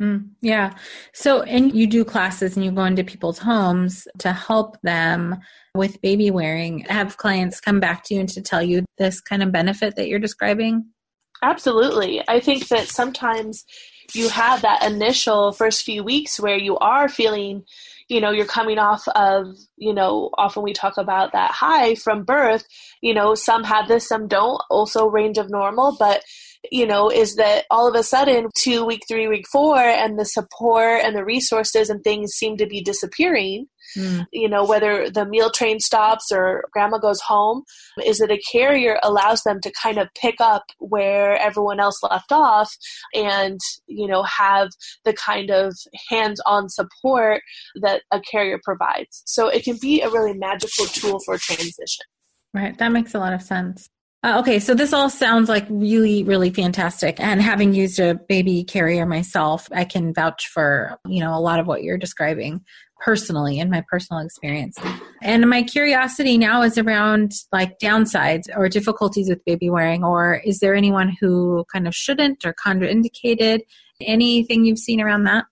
Mm, 0.00 0.30
yeah. 0.40 0.74
So, 1.12 1.42
and 1.42 1.72
you 1.74 1.86
do 1.86 2.04
classes 2.04 2.56
and 2.56 2.64
you 2.64 2.72
go 2.72 2.84
into 2.84 3.04
people's 3.04 3.38
homes 3.38 4.08
to 4.18 4.32
help 4.32 4.80
them 4.82 5.36
with 5.74 6.00
baby 6.02 6.30
wearing. 6.30 6.80
Have 6.88 7.16
clients 7.16 7.60
come 7.60 7.78
back 7.78 8.04
to 8.04 8.14
you 8.14 8.20
and 8.20 8.28
to 8.30 8.42
tell 8.42 8.62
you 8.62 8.84
this 8.98 9.20
kind 9.20 9.42
of 9.42 9.52
benefit 9.52 9.96
that 9.96 10.08
you're 10.08 10.18
describing? 10.18 10.86
Absolutely. 11.42 12.22
I 12.28 12.40
think 12.40 12.68
that 12.68 12.88
sometimes 12.88 13.64
you 14.14 14.28
have 14.28 14.62
that 14.62 14.84
initial 14.84 15.52
first 15.52 15.82
few 15.82 16.04
weeks 16.04 16.38
where 16.38 16.56
you 16.56 16.76
are 16.78 17.08
feeling, 17.08 17.64
you 18.08 18.20
know, 18.20 18.30
you're 18.30 18.44
coming 18.44 18.78
off 18.78 19.06
of, 19.08 19.56
you 19.76 19.94
know, 19.94 20.30
often 20.36 20.62
we 20.62 20.72
talk 20.72 20.98
about 20.98 21.32
that 21.32 21.50
high 21.50 21.94
from 21.94 22.24
birth. 22.24 22.64
You 23.00 23.14
know, 23.14 23.34
some 23.34 23.64
have 23.64 23.88
this, 23.88 24.06
some 24.08 24.28
don't, 24.28 24.60
also 24.70 25.06
range 25.06 25.38
of 25.38 25.50
normal, 25.50 25.96
but 25.98 26.22
you 26.70 26.86
know, 26.86 27.10
is 27.10 27.34
that 27.36 27.64
all 27.70 27.88
of 27.88 27.94
a 27.94 28.02
sudden, 28.02 28.48
two, 28.56 28.84
week 28.84 29.02
three, 29.08 29.26
week 29.26 29.46
four, 29.50 29.78
and 29.78 30.18
the 30.18 30.24
support 30.24 31.00
and 31.02 31.16
the 31.16 31.24
resources 31.24 31.90
and 31.90 32.02
things 32.04 32.32
seem 32.32 32.56
to 32.56 32.66
be 32.66 32.80
disappearing. 32.80 33.66
Mm. 33.96 34.26
You 34.32 34.48
know, 34.48 34.64
whether 34.64 35.10
the 35.10 35.26
meal 35.26 35.50
train 35.50 35.80
stops 35.80 36.30
or 36.32 36.64
grandma 36.72 36.98
goes 36.98 37.20
home, 37.20 37.64
is 38.06 38.18
that 38.18 38.30
a 38.30 38.40
carrier 38.50 38.98
allows 39.02 39.42
them 39.42 39.60
to 39.60 39.72
kind 39.82 39.98
of 39.98 40.08
pick 40.14 40.36
up 40.40 40.62
where 40.78 41.36
everyone 41.36 41.80
else 41.80 41.98
left 42.02 42.30
off 42.30 42.72
and, 43.12 43.58
you 43.86 44.06
know, 44.06 44.22
have 44.22 44.68
the 45.04 45.12
kind 45.12 45.50
of 45.50 45.74
hands 46.08 46.40
on 46.46 46.68
support 46.68 47.42
that 47.82 48.02
a 48.12 48.20
carrier 48.20 48.60
provides. 48.62 49.22
So 49.26 49.48
it 49.48 49.64
can 49.64 49.78
be 49.80 50.00
a 50.00 50.08
really 50.08 50.38
magical 50.38 50.86
tool 50.86 51.18
for 51.26 51.36
transition. 51.36 52.06
Right. 52.54 52.78
That 52.78 52.92
makes 52.92 53.14
a 53.14 53.18
lot 53.18 53.32
of 53.32 53.42
sense. 53.42 53.88
Uh, 54.24 54.38
okay, 54.38 54.60
so 54.60 54.72
this 54.72 54.92
all 54.92 55.10
sounds 55.10 55.48
like 55.48 55.66
really, 55.68 56.22
really 56.22 56.50
fantastic. 56.50 57.18
And 57.18 57.42
having 57.42 57.74
used 57.74 57.98
a 57.98 58.14
baby 58.14 58.62
carrier 58.62 59.04
myself, 59.04 59.68
I 59.72 59.84
can 59.84 60.14
vouch 60.14 60.46
for 60.46 60.96
you 61.06 61.20
know 61.20 61.36
a 61.36 61.40
lot 61.40 61.58
of 61.58 61.66
what 61.66 61.82
you're 61.82 61.98
describing 61.98 62.64
personally 63.00 63.58
in 63.58 63.68
my 63.68 63.82
personal 63.90 64.24
experience. 64.24 64.78
And 65.22 65.50
my 65.50 65.64
curiosity 65.64 66.38
now 66.38 66.62
is 66.62 66.78
around 66.78 67.32
like 67.50 67.80
downsides 67.80 68.44
or 68.56 68.68
difficulties 68.68 69.28
with 69.28 69.44
baby 69.44 69.68
wearing, 69.68 70.04
or 70.04 70.40
is 70.44 70.60
there 70.60 70.76
anyone 70.76 71.16
who 71.20 71.64
kind 71.72 71.88
of 71.88 71.94
shouldn't 71.94 72.44
or 72.46 72.54
contraindicated? 72.54 73.62
Anything 74.00 74.64
you've 74.64 74.78
seen 74.78 75.00
around 75.00 75.24
that? 75.24 75.46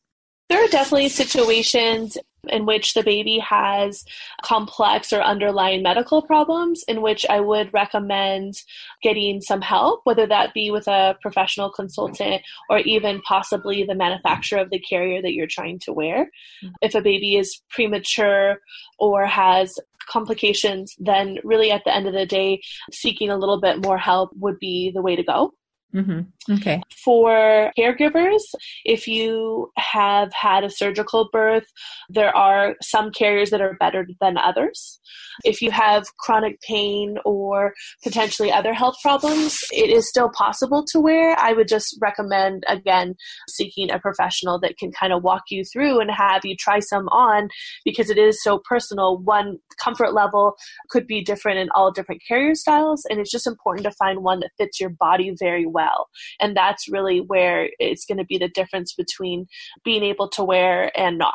There 0.48 0.62
are 0.62 0.68
definitely 0.68 1.08
situations 1.08 2.16
in 2.48 2.66
which 2.66 2.94
the 2.94 3.02
baby 3.02 3.38
has 3.38 4.04
complex 4.42 5.12
or 5.12 5.20
underlying 5.20 5.82
medical 5.82 6.22
problems, 6.22 6.82
in 6.88 7.02
which 7.02 7.26
I 7.28 7.40
would 7.40 7.72
recommend 7.72 8.54
getting 9.02 9.40
some 9.40 9.60
help, 9.60 10.00
whether 10.04 10.26
that 10.26 10.54
be 10.54 10.70
with 10.70 10.88
a 10.88 11.16
professional 11.20 11.70
consultant 11.70 12.42
or 12.68 12.78
even 12.78 13.20
possibly 13.22 13.84
the 13.84 13.94
manufacturer 13.94 14.60
of 14.60 14.70
the 14.70 14.78
carrier 14.78 15.22
that 15.22 15.34
you're 15.34 15.46
trying 15.46 15.78
to 15.80 15.92
wear. 15.92 16.30
Mm-hmm. 16.64 16.74
If 16.82 16.94
a 16.94 17.02
baby 17.02 17.36
is 17.36 17.60
premature 17.68 18.60
or 18.98 19.26
has 19.26 19.78
complications, 20.08 20.96
then 20.98 21.38
really 21.44 21.70
at 21.70 21.84
the 21.84 21.94
end 21.94 22.06
of 22.06 22.14
the 22.14 22.26
day, 22.26 22.60
seeking 22.92 23.30
a 23.30 23.36
little 23.36 23.60
bit 23.60 23.84
more 23.84 23.98
help 23.98 24.30
would 24.36 24.58
be 24.58 24.90
the 24.90 25.02
way 25.02 25.16
to 25.16 25.22
go. 25.22 25.52
Mm-hmm. 25.94 26.54
Okay. 26.54 26.80
For 27.04 27.72
caregivers, 27.76 28.42
if 28.84 29.08
you 29.08 29.72
have 29.76 30.32
had 30.32 30.62
a 30.62 30.70
surgical 30.70 31.28
birth, 31.32 31.66
there 32.08 32.34
are 32.36 32.76
some 32.80 33.10
carriers 33.10 33.50
that 33.50 33.60
are 33.60 33.76
better 33.80 34.06
than 34.20 34.38
others. 34.38 35.00
If 35.44 35.60
you 35.60 35.70
have 35.70 36.04
chronic 36.18 36.60
pain 36.60 37.18
or 37.24 37.74
potentially 38.04 38.52
other 38.52 38.72
health 38.72 38.96
problems, 39.02 39.58
it 39.72 39.90
is 39.90 40.08
still 40.08 40.30
possible 40.30 40.84
to 40.92 41.00
wear. 41.00 41.36
I 41.38 41.52
would 41.52 41.66
just 41.66 41.98
recommend, 42.00 42.64
again, 42.68 43.16
seeking 43.48 43.90
a 43.90 43.98
professional 43.98 44.60
that 44.60 44.78
can 44.78 44.92
kind 44.92 45.12
of 45.12 45.22
walk 45.22 45.44
you 45.50 45.64
through 45.64 46.00
and 46.00 46.10
have 46.10 46.44
you 46.44 46.54
try 46.56 46.78
some 46.78 47.08
on 47.08 47.48
because 47.84 48.10
it 48.10 48.18
is 48.18 48.42
so 48.42 48.60
personal. 48.68 49.18
One 49.18 49.58
comfort 49.82 50.14
level 50.14 50.54
could 50.90 51.06
be 51.06 51.22
different 51.22 51.58
in 51.58 51.68
all 51.74 51.90
different 51.90 52.22
carrier 52.26 52.54
styles, 52.54 53.04
and 53.10 53.18
it's 53.18 53.30
just 53.30 53.46
important 53.46 53.84
to 53.84 53.92
find 53.92 54.22
one 54.22 54.40
that 54.40 54.50
fits 54.56 54.78
your 54.78 54.90
body 54.90 55.34
very 55.38 55.66
well 55.66 55.79
well. 55.80 56.08
And 56.40 56.56
that's 56.56 56.88
really 56.88 57.20
where 57.20 57.70
it's 57.78 58.04
going 58.04 58.18
to 58.18 58.24
be 58.24 58.38
the 58.38 58.48
difference 58.48 58.94
between 58.94 59.46
being 59.84 60.02
able 60.02 60.28
to 60.30 60.44
wear 60.44 60.90
and 60.98 61.18
not. 61.18 61.34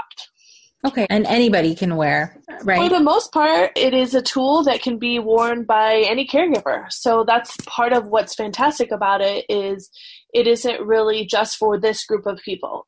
Okay, 0.86 1.08
and 1.10 1.26
anybody 1.26 1.74
can 1.74 1.96
wear, 1.96 2.40
right? 2.64 2.78
For 2.78 2.90
the 2.90 3.04
most 3.04 3.32
part, 3.32 3.72
it 3.76 3.96
is 3.96 4.14
a 4.14 4.22
tool 4.22 4.64
that 4.66 4.84
can 4.84 5.00
be 5.00 5.18
worn 5.18 5.64
by 5.64 6.04
any 6.08 6.28
caregiver. 6.28 6.86
So 6.92 7.24
that's 7.26 7.58
part 7.66 7.92
of 7.92 8.08
what's 8.08 8.36
fantastic 8.36 8.92
about 8.92 9.22
it 9.22 9.46
is 9.50 9.90
it 10.32 10.46
isn't 10.46 10.86
really 10.86 11.26
just 11.26 11.58
for 11.58 11.80
this 11.80 12.06
group 12.06 12.28
of 12.28 12.40
people 12.46 12.86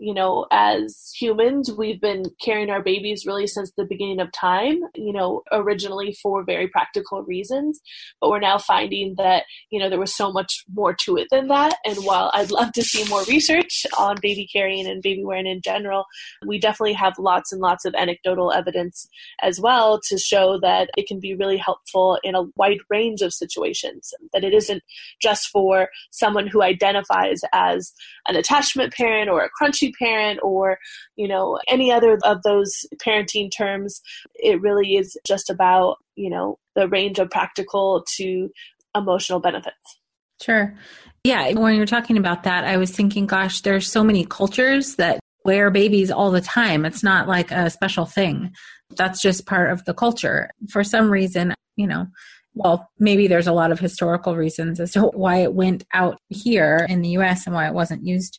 you 0.00 0.14
know, 0.14 0.46
as 0.50 1.12
humans, 1.14 1.70
we've 1.70 2.00
been 2.00 2.24
carrying 2.42 2.70
our 2.70 2.82
babies 2.82 3.26
really 3.26 3.46
since 3.46 3.70
the 3.76 3.84
beginning 3.84 4.18
of 4.18 4.32
time, 4.32 4.80
you 4.94 5.12
know, 5.12 5.42
originally 5.52 6.16
for 6.22 6.42
very 6.42 6.68
practical 6.68 7.22
reasons. 7.22 7.78
But 8.18 8.30
we're 8.30 8.40
now 8.40 8.56
finding 8.56 9.14
that, 9.18 9.44
you 9.70 9.78
know, 9.78 9.90
there 9.90 10.00
was 10.00 10.16
so 10.16 10.32
much 10.32 10.64
more 10.72 10.96
to 11.04 11.18
it 11.18 11.28
than 11.30 11.48
that. 11.48 11.76
And 11.84 11.98
while 11.98 12.30
I'd 12.32 12.50
love 12.50 12.72
to 12.72 12.82
see 12.82 13.06
more 13.10 13.22
research 13.24 13.84
on 13.98 14.16
baby 14.22 14.48
carrying 14.50 14.86
and 14.86 15.02
baby 15.02 15.22
wearing 15.22 15.46
in 15.46 15.60
general, 15.62 16.06
we 16.46 16.58
definitely 16.58 16.94
have 16.94 17.18
lots 17.18 17.52
and 17.52 17.60
lots 17.60 17.84
of 17.84 17.94
anecdotal 17.94 18.52
evidence 18.52 19.06
as 19.42 19.60
well 19.60 20.00
to 20.08 20.16
show 20.16 20.58
that 20.62 20.88
it 20.96 21.08
can 21.08 21.20
be 21.20 21.34
really 21.34 21.58
helpful 21.58 22.18
in 22.24 22.34
a 22.34 22.44
wide 22.56 22.80
range 22.88 23.20
of 23.20 23.34
situations, 23.34 24.14
that 24.32 24.44
it 24.44 24.54
isn't 24.54 24.82
just 25.20 25.48
for 25.48 25.90
someone 26.10 26.46
who 26.46 26.62
identifies 26.62 27.40
as 27.52 27.92
an 28.28 28.36
attachment 28.36 28.94
parent 28.94 29.28
or 29.28 29.42
a 29.42 29.50
crunchy 29.62 29.89
parent 29.98 30.40
or 30.42 30.78
you 31.16 31.28
know 31.28 31.58
any 31.68 31.90
other 31.92 32.18
of 32.24 32.42
those 32.42 32.84
parenting 33.04 33.50
terms 33.54 34.00
it 34.34 34.60
really 34.60 34.96
is 34.96 35.16
just 35.26 35.50
about 35.50 35.96
you 36.16 36.30
know 36.30 36.58
the 36.74 36.88
range 36.88 37.18
of 37.18 37.30
practical 37.30 38.04
to 38.16 38.48
emotional 38.94 39.40
benefits. 39.40 39.76
Sure. 40.42 40.74
Yeah 41.24 41.52
when 41.52 41.76
you're 41.76 41.86
talking 41.86 42.16
about 42.16 42.44
that 42.44 42.64
i 42.64 42.76
was 42.76 42.90
thinking 42.90 43.26
gosh 43.26 43.60
there's 43.60 43.90
so 43.90 44.02
many 44.02 44.24
cultures 44.24 44.96
that 44.96 45.20
wear 45.44 45.70
babies 45.70 46.10
all 46.10 46.30
the 46.30 46.42
time. 46.42 46.84
It's 46.84 47.02
not 47.02 47.26
like 47.26 47.50
a 47.50 47.70
special 47.70 48.04
thing. 48.04 48.52
That's 48.96 49.22
just 49.22 49.46
part 49.46 49.70
of 49.70 49.82
the 49.86 49.94
culture. 49.94 50.50
For 50.68 50.84
some 50.84 51.10
reason 51.10 51.54
you 51.76 51.86
know 51.86 52.06
well, 52.54 52.90
maybe 52.98 53.28
there's 53.28 53.46
a 53.46 53.52
lot 53.52 53.70
of 53.70 53.78
historical 53.78 54.36
reasons 54.36 54.80
as 54.80 54.92
to 54.92 55.02
why 55.02 55.36
it 55.36 55.54
went 55.54 55.84
out 55.92 56.18
here 56.28 56.86
in 56.88 57.02
the 57.02 57.10
US 57.10 57.46
and 57.46 57.54
why 57.54 57.66
it 57.68 57.74
wasn't 57.74 58.04
used 58.04 58.38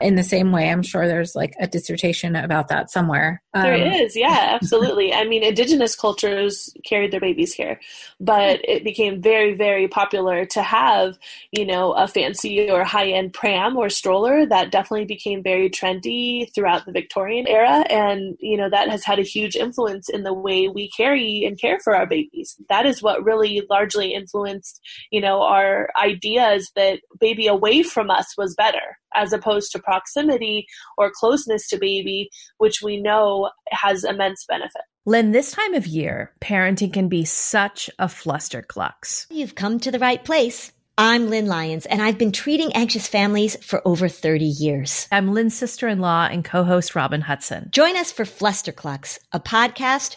in 0.00 0.14
the 0.14 0.22
same 0.22 0.52
way 0.52 0.70
i'm 0.70 0.82
sure 0.82 1.06
there's 1.06 1.34
like 1.34 1.54
a 1.58 1.66
dissertation 1.66 2.36
about 2.36 2.68
that 2.68 2.90
somewhere. 2.90 3.42
Um, 3.54 3.62
there 3.62 4.02
is 4.02 4.16
yeah 4.16 4.58
absolutely. 4.60 5.12
I 5.12 5.24
mean 5.24 5.42
indigenous 5.42 5.96
cultures 5.96 6.72
carried 6.84 7.12
their 7.12 7.20
babies 7.20 7.52
here 7.52 7.80
but 8.20 8.60
it 8.64 8.84
became 8.84 9.20
very 9.20 9.54
very 9.54 9.88
popular 9.88 10.44
to 10.46 10.62
have 10.62 11.18
you 11.52 11.64
know 11.64 11.92
a 11.92 12.06
fancy 12.06 12.70
or 12.70 12.84
high 12.84 13.08
end 13.08 13.32
pram 13.32 13.76
or 13.76 13.88
stroller 13.88 14.46
that 14.46 14.70
definitely 14.70 15.06
became 15.06 15.42
very 15.42 15.70
trendy 15.70 16.52
throughout 16.54 16.86
the 16.86 16.92
victorian 16.92 17.46
era. 17.46 17.84
And 17.90 18.36
you 18.40 18.56
know 18.56 18.70
that 18.70 18.88
has 18.88 19.04
had 19.04 19.18
a 19.18 19.22
huge 19.22 19.56
influence 19.56 20.08
in 20.08 20.22
the 20.22 20.34
way 20.34 20.68
we 20.68 20.90
carry 20.90 21.44
and 21.44 21.58
care 21.58 21.78
for 21.80 21.94
our 21.94 22.06
babies. 22.06 22.56
That 22.68 22.86
is 22.86 23.02
what 23.02 23.24
really 23.24 23.62
largely 23.70 24.14
influenced 24.14 24.80
you 25.10 25.20
know 25.20 25.42
our 25.42 25.90
ideas 26.00 26.70
that 26.76 27.00
baby 27.18 27.46
away 27.46 27.82
from 27.82 28.10
us 28.10 28.34
was 28.36 28.54
better 28.54 28.98
as 29.14 29.32
opposed 29.32 29.72
to 29.72 29.78
proximity 29.78 30.66
or 30.96 31.10
closeness 31.14 31.68
to 31.68 31.78
baby, 31.78 32.30
which 32.58 32.82
we 32.82 33.00
know 33.00 33.50
has 33.70 34.04
immense 34.04 34.44
benefit. 34.48 34.82
Lynn, 35.06 35.32
this 35.32 35.52
time 35.52 35.74
of 35.74 35.86
year, 35.86 36.32
parenting 36.40 36.92
can 36.92 37.08
be 37.08 37.24
such 37.24 37.88
a 37.98 38.06
flusterclux. 38.06 39.26
You've 39.30 39.54
come 39.54 39.80
to 39.80 39.90
the 39.90 39.98
right 39.98 40.22
place. 40.22 40.72
I'm 41.00 41.30
Lynn 41.30 41.46
Lyons, 41.46 41.86
and 41.86 42.02
I've 42.02 42.18
been 42.18 42.32
treating 42.32 42.72
anxious 42.72 43.06
families 43.06 43.54
for 43.64 43.80
over 43.86 44.08
30 44.08 44.44
years. 44.44 45.06
I'm 45.12 45.32
Lynn's 45.32 45.56
sister 45.56 45.86
in 45.86 46.00
law 46.00 46.26
and 46.28 46.44
co 46.44 46.64
host 46.64 46.96
Robin 46.96 47.20
Hudson. 47.20 47.68
Join 47.70 47.96
us 47.96 48.10
for 48.10 48.24
Flusterclux, 48.24 49.20
a 49.30 49.38
podcast 49.38 50.16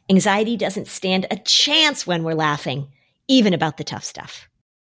Anxiety 0.09 0.57
doesn't 0.57 0.87
stand 0.87 1.25
a 1.31 1.37
chance 1.37 2.05
when 2.05 2.23
we're 2.23 2.33
laughing, 2.33 2.87
even 3.27 3.53
about 3.53 3.77
the 3.77 3.83
tough 3.83 4.03
stuff. 4.03 4.49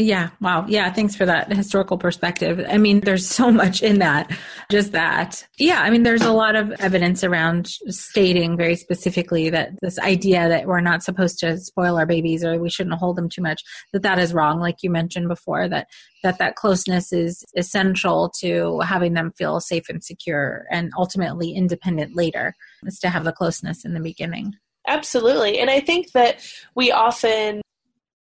Yeah. 0.00 0.30
Wow. 0.40 0.64
Yeah. 0.66 0.90
Thanks 0.92 1.14
for 1.14 1.26
that 1.26 1.52
historical 1.52 1.98
perspective. 1.98 2.64
I 2.68 2.78
mean, 2.78 3.00
there's 3.00 3.28
so 3.28 3.50
much 3.50 3.82
in 3.82 3.98
that. 3.98 4.30
Just 4.70 4.92
that. 4.92 5.46
Yeah. 5.58 5.82
I 5.82 5.90
mean, 5.90 6.04
there's 6.04 6.22
a 6.22 6.32
lot 6.32 6.56
of 6.56 6.70
evidence 6.80 7.22
around 7.22 7.66
stating 7.88 8.56
very 8.56 8.76
specifically 8.76 9.50
that 9.50 9.72
this 9.82 9.98
idea 9.98 10.48
that 10.48 10.66
we're 10.66 10.80
not 10.80 11.02
supposed 11.02 11.38
to 11.40 11.58
spoil 11.58 11.98
our 11.98 12.06
babies 12.06 12.44
or 12.44 12.58
we 12.58 12.70
shouldn't 12.70 12.96
hold 12.96 13.16
them 13.16 13.28
too 13.28 13.42
much, 13.42 13.62
that 13.92 14.02
that 14.02 14.18
is 14.18 14.32
wrong. 14.32 14.58
Like 14.58 14.76
you 14.82 14.90
mentioned 14.90 15.28
before, 15.28 15.68
that 15.68 15.86
that 16.22 16.38
that 16.38 16.56
closeness 16.56 17.12
is 17.12 17.44
essential 17.56 18.32
to 18.40 18.80
having 18.80 19.14
them 19.14 19.32
feel 19.36 19.60
safe 19.60 19.88
and 19.88 20.02
secure 20.02 20.66
and 20.70 20.92
ultimately 20.96 21.52
independent 21.52 22.16
later 22.16 22.54
is 22.84 22.98
to 23.00 23.10
have 23.10 23.24
the 23.24 23.32
closeness 23.32 23.84
in 23.84 23.94
the 23.94 24.00
beginning. 24.00 24.54
Absolutely. 24.86 25.58
And 25.58 25.70
I 25.70 25.80
think 25.80 26.12
that 26.12 26.42
we 26.74 26.90
often 26.90 27.60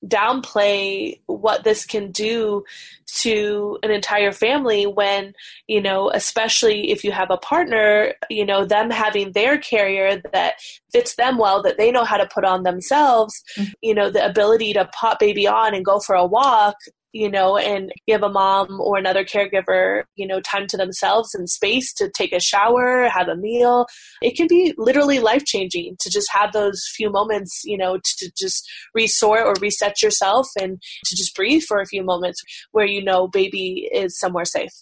downplay 0.05 1.19
what 1.27 1.65
this 1.65 1.85
can 1.85 2.11
do 2.13 2.65
to 3.07 3.79
an 3.83 3.91
entire 3.91 4.31
family 4.31 4.87
when 4.87 5.33
you 5.67 5.81
know 5.81 6.11
especially 6.11 6.91
if 6.91 7.03
you 7.03 7.11
have 7.11 7.31
a 7.31 7.39
partner 7.39 8.13
you 8.29 8.45
know 8.45 8.65
them 8.65 8.91
having 8.91 9.33
their 9.33 9.57
carrier 9.57 10.21
that 10.33 10.55
fits 10.93 11.17
them 11.17 11.39
well 11.39 11.63
that 11.63 11.79
they 11.79 11.91
know 11.91 12.05
how 12.05 12.19
to 12.19 12.29
put 12.33 12.45
on 12.45 12.63
themselves 12.63 13.43
mm-hmm. 13.57 13.73
you 13.81 13.95
know 13.95 14.11
the 14.11 14.25
ability 14.25 14.73
to 14.73 14.85
pop 14.93 15.19
baby 15.19 15.47
on 15.47 15.75
and 15.75 15.85
go 15.85 15.99
for 15.99 16.15
a 16.15 16.27
walk 16.27 16.77
you 17.17 17.31
know, 17.31 17.57
and 17.57 17.91
give 18.07 18.23
a 18.23 18.29
mom 18.29 18.79
or 18.79 18.99
another 18.99 19.25
caregiver, 19.25 20.03
you 20.17 20.27
know, 20.27 20.41
time 20.41 20.67
to 20.67 20.77
themselves 20.77 21.35
and 21.35 21.49
space 21.49 21.95
to 21.95 22.11
take 22.11 22.33
a 22.33 22.41
shower, 22.41 23.09
have 23.09 23.29
a 23.29 23.37
meal. 23.37 23.87
It 24.21 24.37
can 24.37 24.47
be 24.47 24.75
literally 24.77 25.19
life 25.19 25.47
changing 25.47 25.97
to 26.01 26.11
just 26.11 26.31
have 26.33 26.53
those 26.53 26.83
few 26.95 27.11
moments, 27.11 27.63
you 27.65 27.79
know, 27.79 27.99
to 28.19 28.31
just 28.39 28.69
resort 28.95 29.47
or 29.47 29.55
reset 29.61 30.03
yourself 30.03 30.47
and 30.61 30.79
to 31.07 31.17
just 31.17 31.35
breathe 31.35 31.63
for 31.63 31.81
a 31.81 31.87
few 31.87 32.03
moments 32.03 32.43
where 32.73 32.87
you 32.87 33.03
know 33.03 33.29
baby 33.29 33.89
is 33.93 34.19
somewhere 34.19 34.45
safe. 34.45 34.73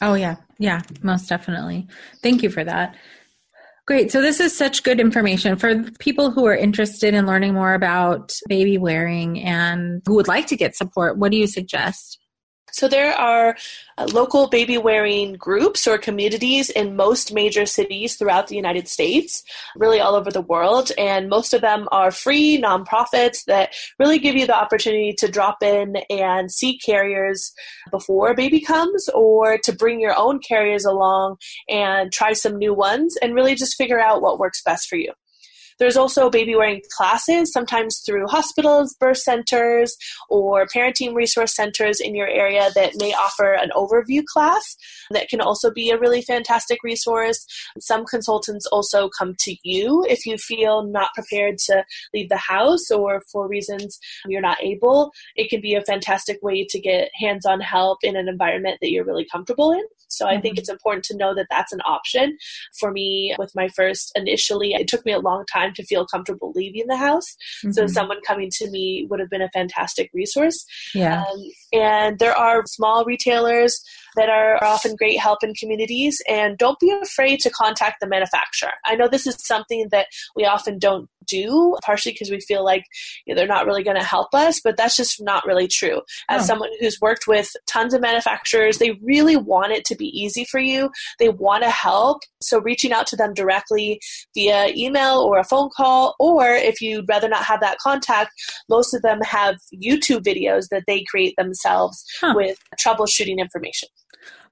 Oh, 0.00 0.14
yeah. 0.14 0.36
Yeah, 0.58 0.80
most 1.02 1.28
definitely. 1.28 1.86
Thank 2.22 2.42
you 2.42 2.50
for 2.50 2.64
that. 2.64 2.96
Great. 3.88 4.12
So 4.12 4.20
this 4.20 4.38
is 4.38 4.54
such 4.54 4.82
good 4.82 5.00
information 5.00 5.56
for 5.56 5.82
people 5.98 6.30
who 6.30 6.44
are 6.44 6.54
interested 6.54 7.14
in 7.14 7.24
learning 7.24 7.54
more 7.54 7.72
about 7.72 8.36
baby 8.46 8.76
wearing 8.76 9.42
and 9.42 10.02
who 10.06 10.14
would 10.16 10.28
like 10.28 10.46
to 10.48 10.58
get 10.58 10.76
support. 10.76 11.16
What 11.16 11.32
do 11.32 11.38
you 11.38 11.46
suggest? 11.46 12.18
So 12.72 12.88
there 12.88 13.14
are 13.14 13.56
uh, 13.96 14.06
local 14.12 14.48
baby 14.48 14.78
wearing 14.78 15.34
groups 15.34 15.86
or 15.86 15.98
communities 15.98 16.70
in 16.70 16.96
most 16.96 17.32
major 17.32 17.66
cities 17.66 18.16
throughout 18.16 18.48
the 18.48 18.56
United 18.56 18.88
States, 18.88 19.42
really 19.76 20.00
all 20.00 20.14
over 20.14 20.30
the 20.30 20.40
world, 20.40 20.92
and 20.98 21.28
most 21.28 21.54
of 21.54 21.60
them 21.60 21.88
are 21.90 22.10
free 22.10 22.60
nonprofits 22.60 23.44
that 23.46 23.74
really 23.98 24.18
give 24.18 24.36
you 24.36 24.46
the 24.46 24.56
opportunity 24.56 25.12
to 25.18 25.28
drop 25.28 25.62
in 25.62 25.96
and 26.10 26.52
see 26.52 26.78
carriers 26.78 27.52
before 27.90 28.34
baby 28.34 28.60
comes 28.60 29.08
or 29.14 29.58
to 29.58 29.72
bring 29.72 30.00
your 30.00 30.16
own 30.16 30.38
carriers 30.38 30.84
along 30.84 31.36
and 31.68 32.12
try 32.12 32.32
some 32.32 32.56
new 32.56 32.74
ones 32.74 33.16
and 33.22 33.34
really 33.34 33.54
just 33.54 33.76
figure 33.76 34.00
out 34.00 34.22
what 34.22 34.38
works 34.38 34.62
best 34.62 34.88
for 34.88 34.96
you. 34.96 35.12
There's 35.78 35.96
also 35.96 36.30
baby 36.30 36.54
wearing 36.54 36.82
classes, 36.96 37.52
sometimes 37.52 38.02
through 38.04 38.26
hospitals, 38.26 38.94
birth 38.98 39.18
centers, 39.18 39.96
or 40.28 40.66
parenting 40.66 41.14
resource 41.14 41.54
centers 41.54 42.00
in 42.00 42.14
your 42.14 42.28
area 42.28 42.70
that 42.74 42.94
may 42.98 43.12
offer 43.14 43.52
an 43.52 43.70
overview 43.74 44.24
class 44.24 44.76
that 45.10 45.28
can 45.28 45.40
also 45.40 45.70
be 45.70 45.90
a 45.90 45.98
really 45.98 46.22
fantastic 46.22 46.82
resource. 46.82 47.44
Some 47.78 48.04
consultants 48.04 48.66
also 48.66 49.08
come 49.18 49.34
to 49.40 49.56
you 49.62 50.04
if 50.08 50.26
you 50.26 50.36
feel 50.36 50.84
not 50.84 51.10
prepared 51.14 51.58
to 51.66 51.84
leave 52.14 52.28
the 52.28 52.36
house 52.36 52.90
or 52.90 53.22
for 53.32 53.48
reasons 53.48 53.98
you're 54.26 54.40
not 54.40 54.62
able. 54.62 55.12
It 55.36 55.50
can 55.50 55.60
be 55.60 55.74
a 55.74 55.84
fantastic 55.84 56.38
way 56.42 56.66
to 56.68 56.80
get 56.80 57.10
hands 57.14 57.46
on 57.46 57.60
help 57.60 57.98
in 58.02 58.16
an 58.16 58.28
environment 58.28 58.78
that 58.80 58.90
you're 58.90 59.04
really 59.04 59.26
comfortable 59.30 59.72
in. 59.72 59.84
So 60.08 60.26
I 60.26 60.34
mm-hmm. 60.34 60.42
think 60.42 60.58
it's 60.58 60.68
important 60.68 61.04
to 61.06 61.16
know 61.16 61.34
that 61.34 61.46
that's 61.50 61.72
an 61.72 61.80
option. 61.84 62.36
For 62.78 62.90
me, 62.90 63.34
with 63.38 63.54
my 63.54 63.68
first, 63.68 64.12
initially, 64.14 64.72
it 64.72 64.88
took 64.88 65.04
me 65.04 65.12
a 65.12 65.20
long 65.20 65.44
time 65.52 65.74
to 65.74 65.84
feel 65.84 66.06
comfortable 66.06 66.52
leaving 66.54 66.86
the 66.86 66.96
house. 66.96 67.36
Mm-hmm. 67.64 67.72
So 67.72 67.86
someone 67.86 68.18
coming 68.26 68.50
to 68.54 68.70
me 68.70 69.06
would 69.10 69.20
have 69.20 69.30
been 69.30 69.42
a 69.42 69.50
fantastic 69.50 70.10
resource. 70.12 70.64
Yeah. 70.94 71.22
Um, 71.22 71.50
and 71.72 72.18
there 72.18 72.36
are 72.36 72.64
small 72.66 73.04
retailers 73.04 73.82
that 74.16 74.28
are 74.28 74.62
often 74.62 74.96
great 74.96 75.18
help 75.18 75.42
in 75.42 75.54
communities. 75.54 76.20
And 76.28 76.58
don't 76.58 76.78
be 76.78 76.90
afraid 77.02 77.40
to 77.40 77.50
contact 77.50 77.96
the 78.00 78.06
manufacturer. 78.06 78.72
I 78.84 78.94
know 78.94 79.08
this 79.08 79.26
is 79.26 79.36
something 79.38 79.88
that 79.90 80.06
we 80.34 80.44
often 80.44 80.78
don't 80.78 81.08
do, 81.28 81.76
partially 81.84 82.12
because 82.12 82.30
we 82.30 82.40
feel 82.40 82.64
like 82.64 82.84
you 83.26 83.34
know, 83.34 83.38
they're 83.38 83.46
not 83.46 83.66
really 83.66 83.84
going 83.84 83.98
to 83.98 84.04
help 84.04 84.34
us, 84.34 84.60
but 84.60 84.76
that's 84.76 84.96
just 84.96 85.22
not 85.22 85.44
really 85.46 85.68
true. 85.68 86.00
As 86.28 86.42
oh. 86.42 86.46
someone 86.46 86.70
who's 86.80 87.00
worked 87.00 87.26
with 87.26 87.50
tons 87.66 87.94
of 87.94 88.00
manufacturers, 88.00 88.78
they 88.78 88.92
really 89.02 89.36
want 89.36 89.72
it 89.72 89.84
to 89.86 89.94
be 89.94 90.06
easy 90.06 90.44
for 90.44 90.58
you. 90.58 90.90
They 91.18 91.28
want 91.28 91.62
to 91.62 91.70
help. 91.70 92.22
So 92.40 92.60
reaching 92.60 92.92
out 92.92 93.06
to 93.08 93.16
them 93.16 93.34
directly 93.34 94.00
via 94.34 94.68
email 94.74 95.18
or 95.18 95.38
a 95.38 95.44
phone 95.44 95.70
call, 95.76 96.16
or 96.18 96.48
if 96.48 96.80
you'd 96.80 97.08
rather 97.08 97.28
not 97.28 97.44
have 97.44 97.60
that 97.60 97.78
contact, 97.78 98.30
most 98.68 98.94
of 98.94 99.02
them 99.02 99.20
have 99.22 99.56
YouTube 99.74 100.22
videos 100.22 100.68
that 100.70 100.84
they 100.86 101.04
create 101.04 101.34
themselves 101.36 102.04
huh. 102.20 102.32
with 102.34 102.58
troubleshooting 102.80 103.38
information. 103.38 103.88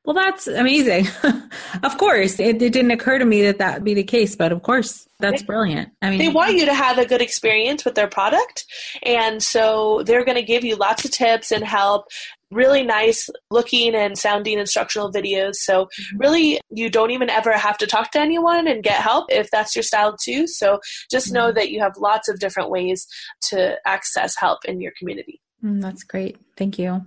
Well, 0.06 0.14
that's 0.14 0.46
amazing. 0.46 1.08
of 1.82 1.98
course, 1.98 2.38
it, 2.38 2.62
it, 2.62 2.72
didn't 2.72 2.92
occur 2.92 3.18
to 3.18 3.24
me 3.24 3.42
that 3.42 3.58
that 3.58 3.74
would 3.74 3.84
be 3.84 3.92
the 3.92 4.04
case, 4.04 4.36
but 4.36 4.52
of 4.52 4.62
course, 4.62 5.08
that's 5.18 5.42
brilliant. 5.42 5.88
I 6.00 6.10
mean, 6.10 6.20
they 6.20 6.28
want 6.28 6.54
you 6.54 6.64
to 6.64 6.74
have 6.74 6.98
a 6.98 7.06
good 7.06 7.20
experience 7.20 7.84
with 7.84 7.96
their 7.96 8.06
product, 8.06 8.66
and 9.02 9.42
so 9.42 10.04
they're 10.06 10.24
going 10.24 10.36
to 10.36 10.44
give 10.44 10.62
you 10.62 10.76
lots 10.76 11.04
of 11.04 11.10
tips 11.10 11.50
and 11.50 11.64
help. 11.64 12.06
Really 12.52 12.84
nice 12.84 13.28
looking 13.50 13.96
and 13.96 14.16
sounding 14.16 14.60
instructional 14.60 15.10
videos. 15.10 15.54
So, 15.56 15.86
mm-hmm. 15.86 16.18
really, 16.18 16.60
you 16.70 16.88
don't 16.88 17.10
even 17.10 17.28
ever 17.28 17.52
have 17.54 17.76
to 17.78 17.88
talk 17.88 18.12
to 18.12 18.20
anyone 18.20 18.68
and 18.68 18.84
get 18.84 19.00
help 19.00 19.26
if 19.30 19.50
that's 19.50 19.74
your 19.74 19.82
style 19.82 20.16
too. 20.22 20.46
So, 20.46 20.78
just 21.10 21.32
know 21.32 21.48
mm-hmm. 21.48 21.56
that 21.56 21.70
you 21.70 21.80
have 21.80 21.96
lots 21.96 22.28
of 22.28 22.38
different 22.38 22.70
ways 22.70 23.08
to 23.48 23.76
access 23.84 24.36
help 24.38 24.64
in 24.66 24.80
your 24.80 24.92
community. 24.96 25.40
Mm, 25.64 25.82
that's 25.82 26.04
great. 26.04 26.36
Thank 26.56 26.78
you. 26.78 27.02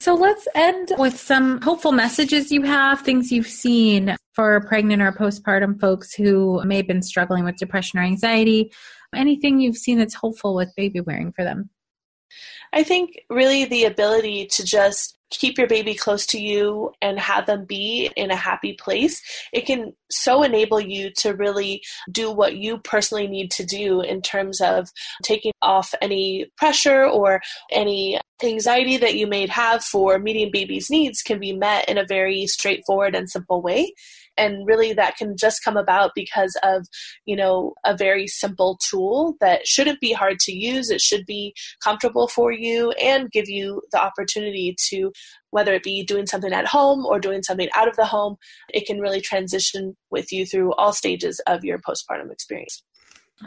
So 0.00 0.14
let's 0.14 0.48
end 0.54 0.92
with 0.96 1.20
some 1.20 1.60
hopeful 1.60 1.92
messages 1.92 2.50
you 2.50 2.62
have, 2.62 3.02
things 3.02 3.30
you've 3.30 3.46
seen 3.46 4.16
for 4.32 4.62
pregnant 4.62 5.02
or 5.02 5.12
postpartum 5.12 5.78
folks 5.78 6.14
who 6.14 6.64
may 6.64 6.76
have 6.76 6.86
been 6.86 7.02
struggling 7.02 7.44
with 7.44 7.56
depression 7.56 7.98
or 7.98 8.02
anxiety. 8.02 8.72
Anything 9.14 9.60
you've 9.60 9.76
seen 9.76 9.98
that's 9.98 10.14
hopeful 10.14 10.54
with 10.54 10.74
baby 10.74 11.00
wearing 11.00 11.32
for 11.32 11.44
them? 11.44 11.68
I 12.72 12.82
think 12.82 13.20
really 13.28 13.66
the 13.66 13.84
ability 13.84 14.46
to 14.52 14.64
just 14.64 15.18
keep 15.30 15.58
your 15.58 15.66
baby 15.66 15.94
close 15.94 16.26
to 16.26 16.40
you 16.40 16.92
and 17.00 17.18
have 17.18 17.46
them 17.46 17.64
be 17.64 18.10
in 18.16 18.30
a 18.30 18.36
happy 18.36 18.74
place, 18.74 19.22
it 19.52 19.66
can 19.66 19.92
so 20.10 20.42
enable 20.42 20.80
you 20.80 21.10
to 21.18 21.34
really 21.34 21.82
do 22.10 22.30
what 22.30 22.56
you 22.56 22.78
personally 22.78 23.28
need 23.28 23.50
to 23.52 23.64
do 23.64 24.00
in 24.00 24.20
terms 24.20 24.60
of 24.60 24.88
taking 25.22 25.52
off 25.62 25.94
any 26.02 26.50
pressure 26.56 27.04
or 27.04 27.40
any 27.70 28.20
anxiety 28.42 28.96
that 28.96 29.14
you 29.14 29.26
may 29.26 29.46
have 29.46 29.84
for 29.84 30.18
meeting 30.18 30.50
baby's 30.50 30.90
needs 30.90 31.22
can 31.22 31.38
be 31.38 31.52
met 31.52 31.88
in 31.88 31.98
a 31.98 32.06
very 32.06 32.46
straightforward 32.46 33.14
and 33.14 33.30
simple 33.30 33.60
way 33.60 33.92
and 34.36 34.66
really 34.66 34.92
that 34.92 35.16
can 35.16 35.36
just 35.36 35.62
come 35.64 35.76
about 35.76 36.12
because 36.14 36.56
of 36.62 36.86
you 37.26 37.36
know 37.36 37.74
a 37.84 37.96
very 37.96 38.26
simple 38.26 38.78
tool 38.88 39.36
that 39.40 39.66
shouldn't 39.66 40.00
be 40.00 40.12
hard 40.12 40.38
to 40.40 40.52
use. 40.52 40.90
It 40.90 41.00
should 41.00 41.26
be 41.26 41.54
comfortable 41.82 42.28
for 42.28 42.52
you 42.52 42.92
and 42.92 43.30
give 43.30 43.48
you 43.48 43.82
the 43.92 44.00
opportunity 44.00 44.74
to 44.90 45.12
whether 45.50 45.74
it 45.74 45.82
be 45.82 46.04
doing 46.04 46.26
something 46.26 46.52
at 46.52 46.66
home 46.66 47.04
or 47.04 47.18
doing 47.18 47.42
something 47.42 47.68
out 47.74 47.88
of 47.88 47.96
the 47.96 48.06
home 48.06 48.36
it 48.72 48.86
can 48.86 49.00
really 49.00 49.20
transition 49.20 49.96
with 50.10 50.32
you 50.32 50.46
through 50.46 50.72
all 50.74 50.92
stages 50.92 51.40
of 51.46 51.64
your 51.64 51.78
postpartum 51.78 52.30
experience. 52.30 52.82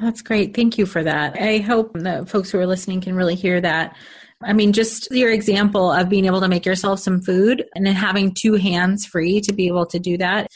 That's 0.02 0.22
great. 0.22 0.56
Thank 0.56 0.78
you 0.78 0.86
for 0.86 1.04
that. 1.04 1.40
I 1.40 1.60
hope 1.60 1.94
that 2.00 2.28
folks 2.28 2.50
who 2.50 2.60
are 2.60 2.66
listening 2.66 3.02
can 3.02 3.16
really 3.16 3.36
hear 3.36 3.62
that. 3.62 3.96
I 4.42 4.52
mean, 4.54 4.74
just 4.74 5.10
your 5.12 5.32
example 5.32 5.92
of 5.92 6.10
being 6.10 6.26
able 6.26 6.42
to 6.42 6.48
make 6.48 6.66
yourself 6.66 7.00
some 7.00 7.22
food 7.22 7.64
and 7.76 7.86
then 7.86 7.94
having 7.94 8.34
two 8.34 8.56
hands 8.56 9.06
free 9.06 9.40
to 9.42 9.54
be 9.54 9.68
able 9.68 9.86
to 9.86 10.00
do 10.00 10.18
that 10.18 10.48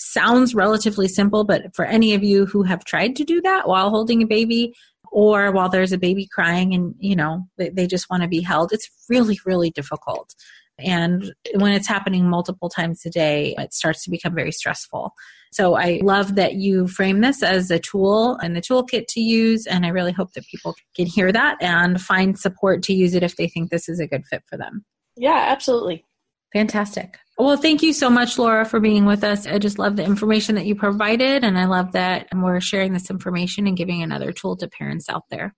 sounds 0.00 0.54
relatively 0.54 1.08
simple, 1.08 1.44
but 1.44 1.74
for 1.74 1.84
any 1.84 2.14
of 2.14 2.24
you 2.24 2.46
who 2.46 2.62
have 2.62 2.84
tried 2.84 3.16
to 3.16 3.24
do 3.24 3.40
that 3.42 3.68
while 3.68 3.90
holding 3.90 4.22
a 4.22 4.26
baby 4.26 4.74
or 5.12 5.52
while 5.52 5.68
there's 5.68 5.92
a 5.92 5.98
baby 5.98 6.26
crying 6.32 6.72
and, 6.72 6.94
you 6.98 7.16
know, 7.16 7.46
they, 7.58 7.68
they 7.68 7.86
just 7.86 8.08
want 8.08 8.22
to 8.22 8.28
be 8.28 8.40
held, 8.40 8.72
it's 8.72 8.88
really, 9.08 9.38
really 9.44 9.70
difficult. 9.70 10.34
And 10.78 11.34
when 11.54 11.72
it's 11.72 11.88
happening 11.88 12.28
multiple 12.28 12.70
times 12.70 13.04
a 13.04 13.10
day, 13.10 13.54
it 13.58 13.74
starts 13.74 14.04
to 14.04 14.10
become 14.10 14.34
very 14.34 14.52
stressful. 14.52 15.12
So 15.52 15.74
I 15.74 16.00
love 16.02 16.36
that 16.36 16.54
you 16.54 16.86
frame 16.86 17.20
this 17.20 17.42
as 17.42 17.70
a 17.70 17.78
tool 17.78 18.36
and 18.36 18.56
the 18.56 18.60
toolkit 18.60 19.06
to 19.08 19.20
use. 19.20 19.66
And 19.66 19.84
I 19.84 19.88
really 19.88 20.12
hope 20.12 20.32
that 20.34 20.46
people 20.46 20.74
can 20.94 21.06
hear 21.06 21.32
that 21.32 21.56
and 21.60 22.00
find 22.00 22.38
support 22.38 22.82
to 22.84 22.94
use 22.94 23.14
it 23.14 23.22
if 23.22 23.36
they 23.36 23.48
think 23.48 23.70
this 23.70 23.88
is 23.88 24.00
a 24.00 24.06
good 24.06 24.24
fit 24.26 24.42
for 24.48 24.56
them. 24.56 24.84
Yeah, 25.16 25.46
absolutely. 25.48 26.04
Fantastic. 26.52 27.16
Well, 27.38 27.56
thank 27.56 27.82
you 27.82 27.92
so 27.92 28.10
much, 28.10 28.38
Laura, 28.38 28.64
for 28.64 28.80
being 28.80 29.06
with 29.06 29.24
us. 29.24 29.46
I 29.46 29.58
just 29.58 29.78
love 29.78 29.96
the 29.96 30.04
information 30.04 30.56
that 30.56 30.66
you 30.66 30.74
provided, 30.74 31.42
and 31.42 31.58
I 31.58 31.64
love 31.64 31.92
that 31.92 32.28
we're 32.34 32.60
sharing 32.60 32.92
this 32.92 33.08
information 33.08 33.66
and 33.66 33.76
giving 33.76 34.02
another 34.02 34.32
tool 34.32 34.56
to 34.58 34.68
parents 34.68 35.08
out 35.08 35.22
there. 35.30 35.54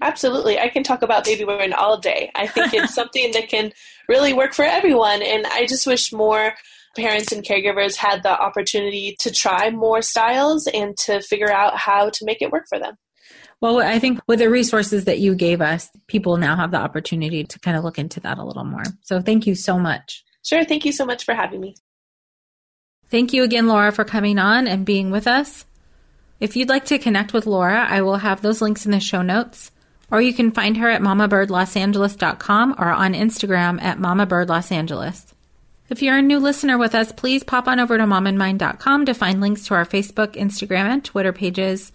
Absolutely. 0.00 0.58
I 0.58 0.68
can 0.68 0.82
talk 0.82 1.02
about 1.02 1.24
baby 1.24 1.44
wearing 1.44 1.72
all 1.72 1.98
day. 1.98 2.30
I 2.34 2.46
think 2.46 2.72
it's 2.72 2.94
something 2.94 3.32
that 3.32 3.48
can 3.48 3.72
really 4.08 4.32
work 4.32 4.54
for 4.54 4.64
everyone, 4.64 5.22
and 5.22 5.46
I 5.46 5.66
just 5.66 5.86
wish 5.86 6.12
more 6.12 6.54
parents 6.96 7.30
and 7.30 7.44
caregivers 7.44 7.96
had 7.96 8.22
the 8.22 8.40
opportunity 8.40 9.16
to 9.20 9.30
try 9.30 9.70
more 9.70 10.00
styles 10.00 10.66
and 10.66 10.96
to 10.96 11.20
figure 11.20 11.52
out 11.52 11.76
how 11.76 12.08
to 12.08 12.24
make 12.24 12.40
it 12.40 12.50
work 12.50 12.64
for 12.68 12.78
them. 12.78 12.94
Well, 13.60 13.80
I 13.80 13.98
think 13.98 14.20
with 14.26 14.40
the 14.40 14.50
resources 14.50 15.06
that 15.06 15.18
you 15.18 15.34
gave 15.34 15.60
us, 15.60 15.88
people 16.08 16.36
now 16.36 16.56
have 16.56 16.70
the 16.70 16.76
opportunity 16.78 17.44
to 17.44 17.58
kind 17.58 17.76
of 17.76 17.84
look 17.84 17.98
into 17.98 18.20
that 18.20 18.38
a 18.38 18.44
little 18.44 18.64
more. 18.64 18.84
So 19.02 19.20
thank 19.20 19.46
you 19.46 19.54
so 19.54 19.78
much. 19.78 20.24
Sure. 20.44 20.64
Thank 20.64 20.84
you 20.84 20.92
so 20.92 21.06
much 21.06 21.24
for 21.24 21.34
having 21.34 21.60
me. 21.60 21.74
Thank 23.08 23.32
you 23.32 23.42
again, 23.44 23.66
Laura, 23.66 23.92
for 23.92 24.04
coming 24.04 24.38
on 24.38 24.66
and 24.66 24.84
being 24.84 25.10
with 25.10 25.26
us. 25.26 25.64
If 26.38 26.54
you'd 26.54 26.68
like 26.68 26.84
to 26.86 26.98
connect 26.98 27.32
with 27.32 27.46
Laura, 27.46 27.86
I 27.88 28.02
will 28.02 28.16
have 28.16 28.42
those 28.42 28.60
links 28.60 28.84
in 28.84 28.92
the 28.92 29.00
show 29.00 29.22
notes. 29.22 29.70
Or 30.10 30.20
you 30.20 30.32
can 30.32 30.52
find 30.52 30.76
her 30.76 30.88
at 30.88 31.00
mamabirdlosangeles.com 31.00 32.76
or 32.78 32.90
on 32.90 33.14
Instagram 33.14 33.82
at 33.82 33.98
mamabirdlosangeles. 33.98 35.32
If 35.88 36.02
you're 36.02 36.18
a 36.18 36.22
new 36.22 36.38
listener 36.38 36.78
with 36.78 36.94
us, 36.94 37.12
please 37.12 37.42
pop 37.42 37.68
on 37.68 37.80
over 37.80 37.96
to 37.96 38.04
momandmind.com 38.04 39.06
to 39.06 39.14
find 39.14 39.40
links 39.40 39.66
to 39.66 39.74
our 39.74 39.84
Facebook, 39.84 40.34
Instagram, 40.34 40.86
and 40.86 41.04
Twitter 41.04 41.32
pages, 41.32 41.92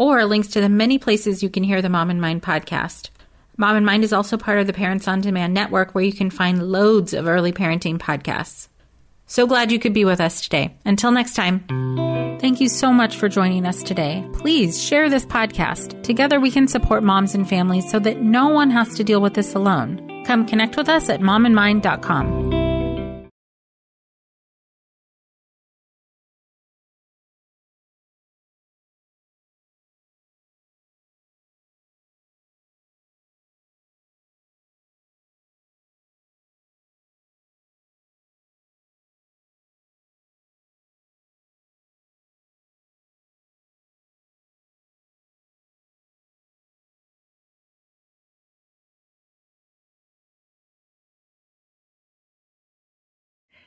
or 0.00 0.24
links 0.24 0.48
to 0.48 0.62
the 0.62 0.68
many 0.70 0.96
places 0.98 1.42
you 1.42 1.50
can 1.50 1.62
hear 1.62 1.82
the 1.82 1.90
Mom 1.90 2.08
and 2.08 2.22
Mind 2.22 2.42
podcast. 2.42 3.10
Mom 3.58 3.76
and 3.76 3.84
Mind 3.84 4.02
is 4.02 4.14
also 4.14 4.38
part 4.38 4.58
of 4.58 4.66
the 4.66 4.72
Parents 4.72 5.06
on 5.06 5.20
Demand 5.20 5.52
network 5.52 5.94
where 5.94 6.02
you 6.02 6.12
can 6.14 6.30
find 6.30 6.72
loads 6.72 7.12
of 7.12 7.28
early 7.28 7.52
parenting 7.52 7.98
podcasts. 7.98 8.68
So 9.26 9.46
glad 9.46 9.70
you 9.70 9.78
could 9.78 9.92
be 9.92 10.06
with 10.06 10.18
us 10.18 10.40
today. 10.40 10.74
Until 10.86 11.12
next 11.12 11.34
time, 11.34 12.38
thank 12.40 12.62
you 12.62 12.68
so 12.70 12.94
much 12.94 13.18
for 13.18 13.28
joining 13.28 13.66
us 13.66 13.82
today. 13.82 14.26
Please 14.32 14.82
share 14.82 15.10
this 15.10 15.26
podcast. 15.26 16.02
Together 16.02 16.40
we 16.40 16.50
can 16.50 16.66
support 16.66 17.02
moms 17.02 17.34
and 17.34 17.46
families 17.46 17.90
so 17.90 17.98
that 17.98 18.22
no 18.22 18.48
one 18.48 18.70
has 18.70 18.94
to 18.94 19.04
deal 19.04 19.20
with 19.20 19.34
this 19.34 19.54
alone. 19.54 20.24
Come 20.24 20.46
connect 20.46 20.78
with 20.78 20.88
us 20.88 21.10
at 21.10 21.20
momandmind.com. 21.20 22.49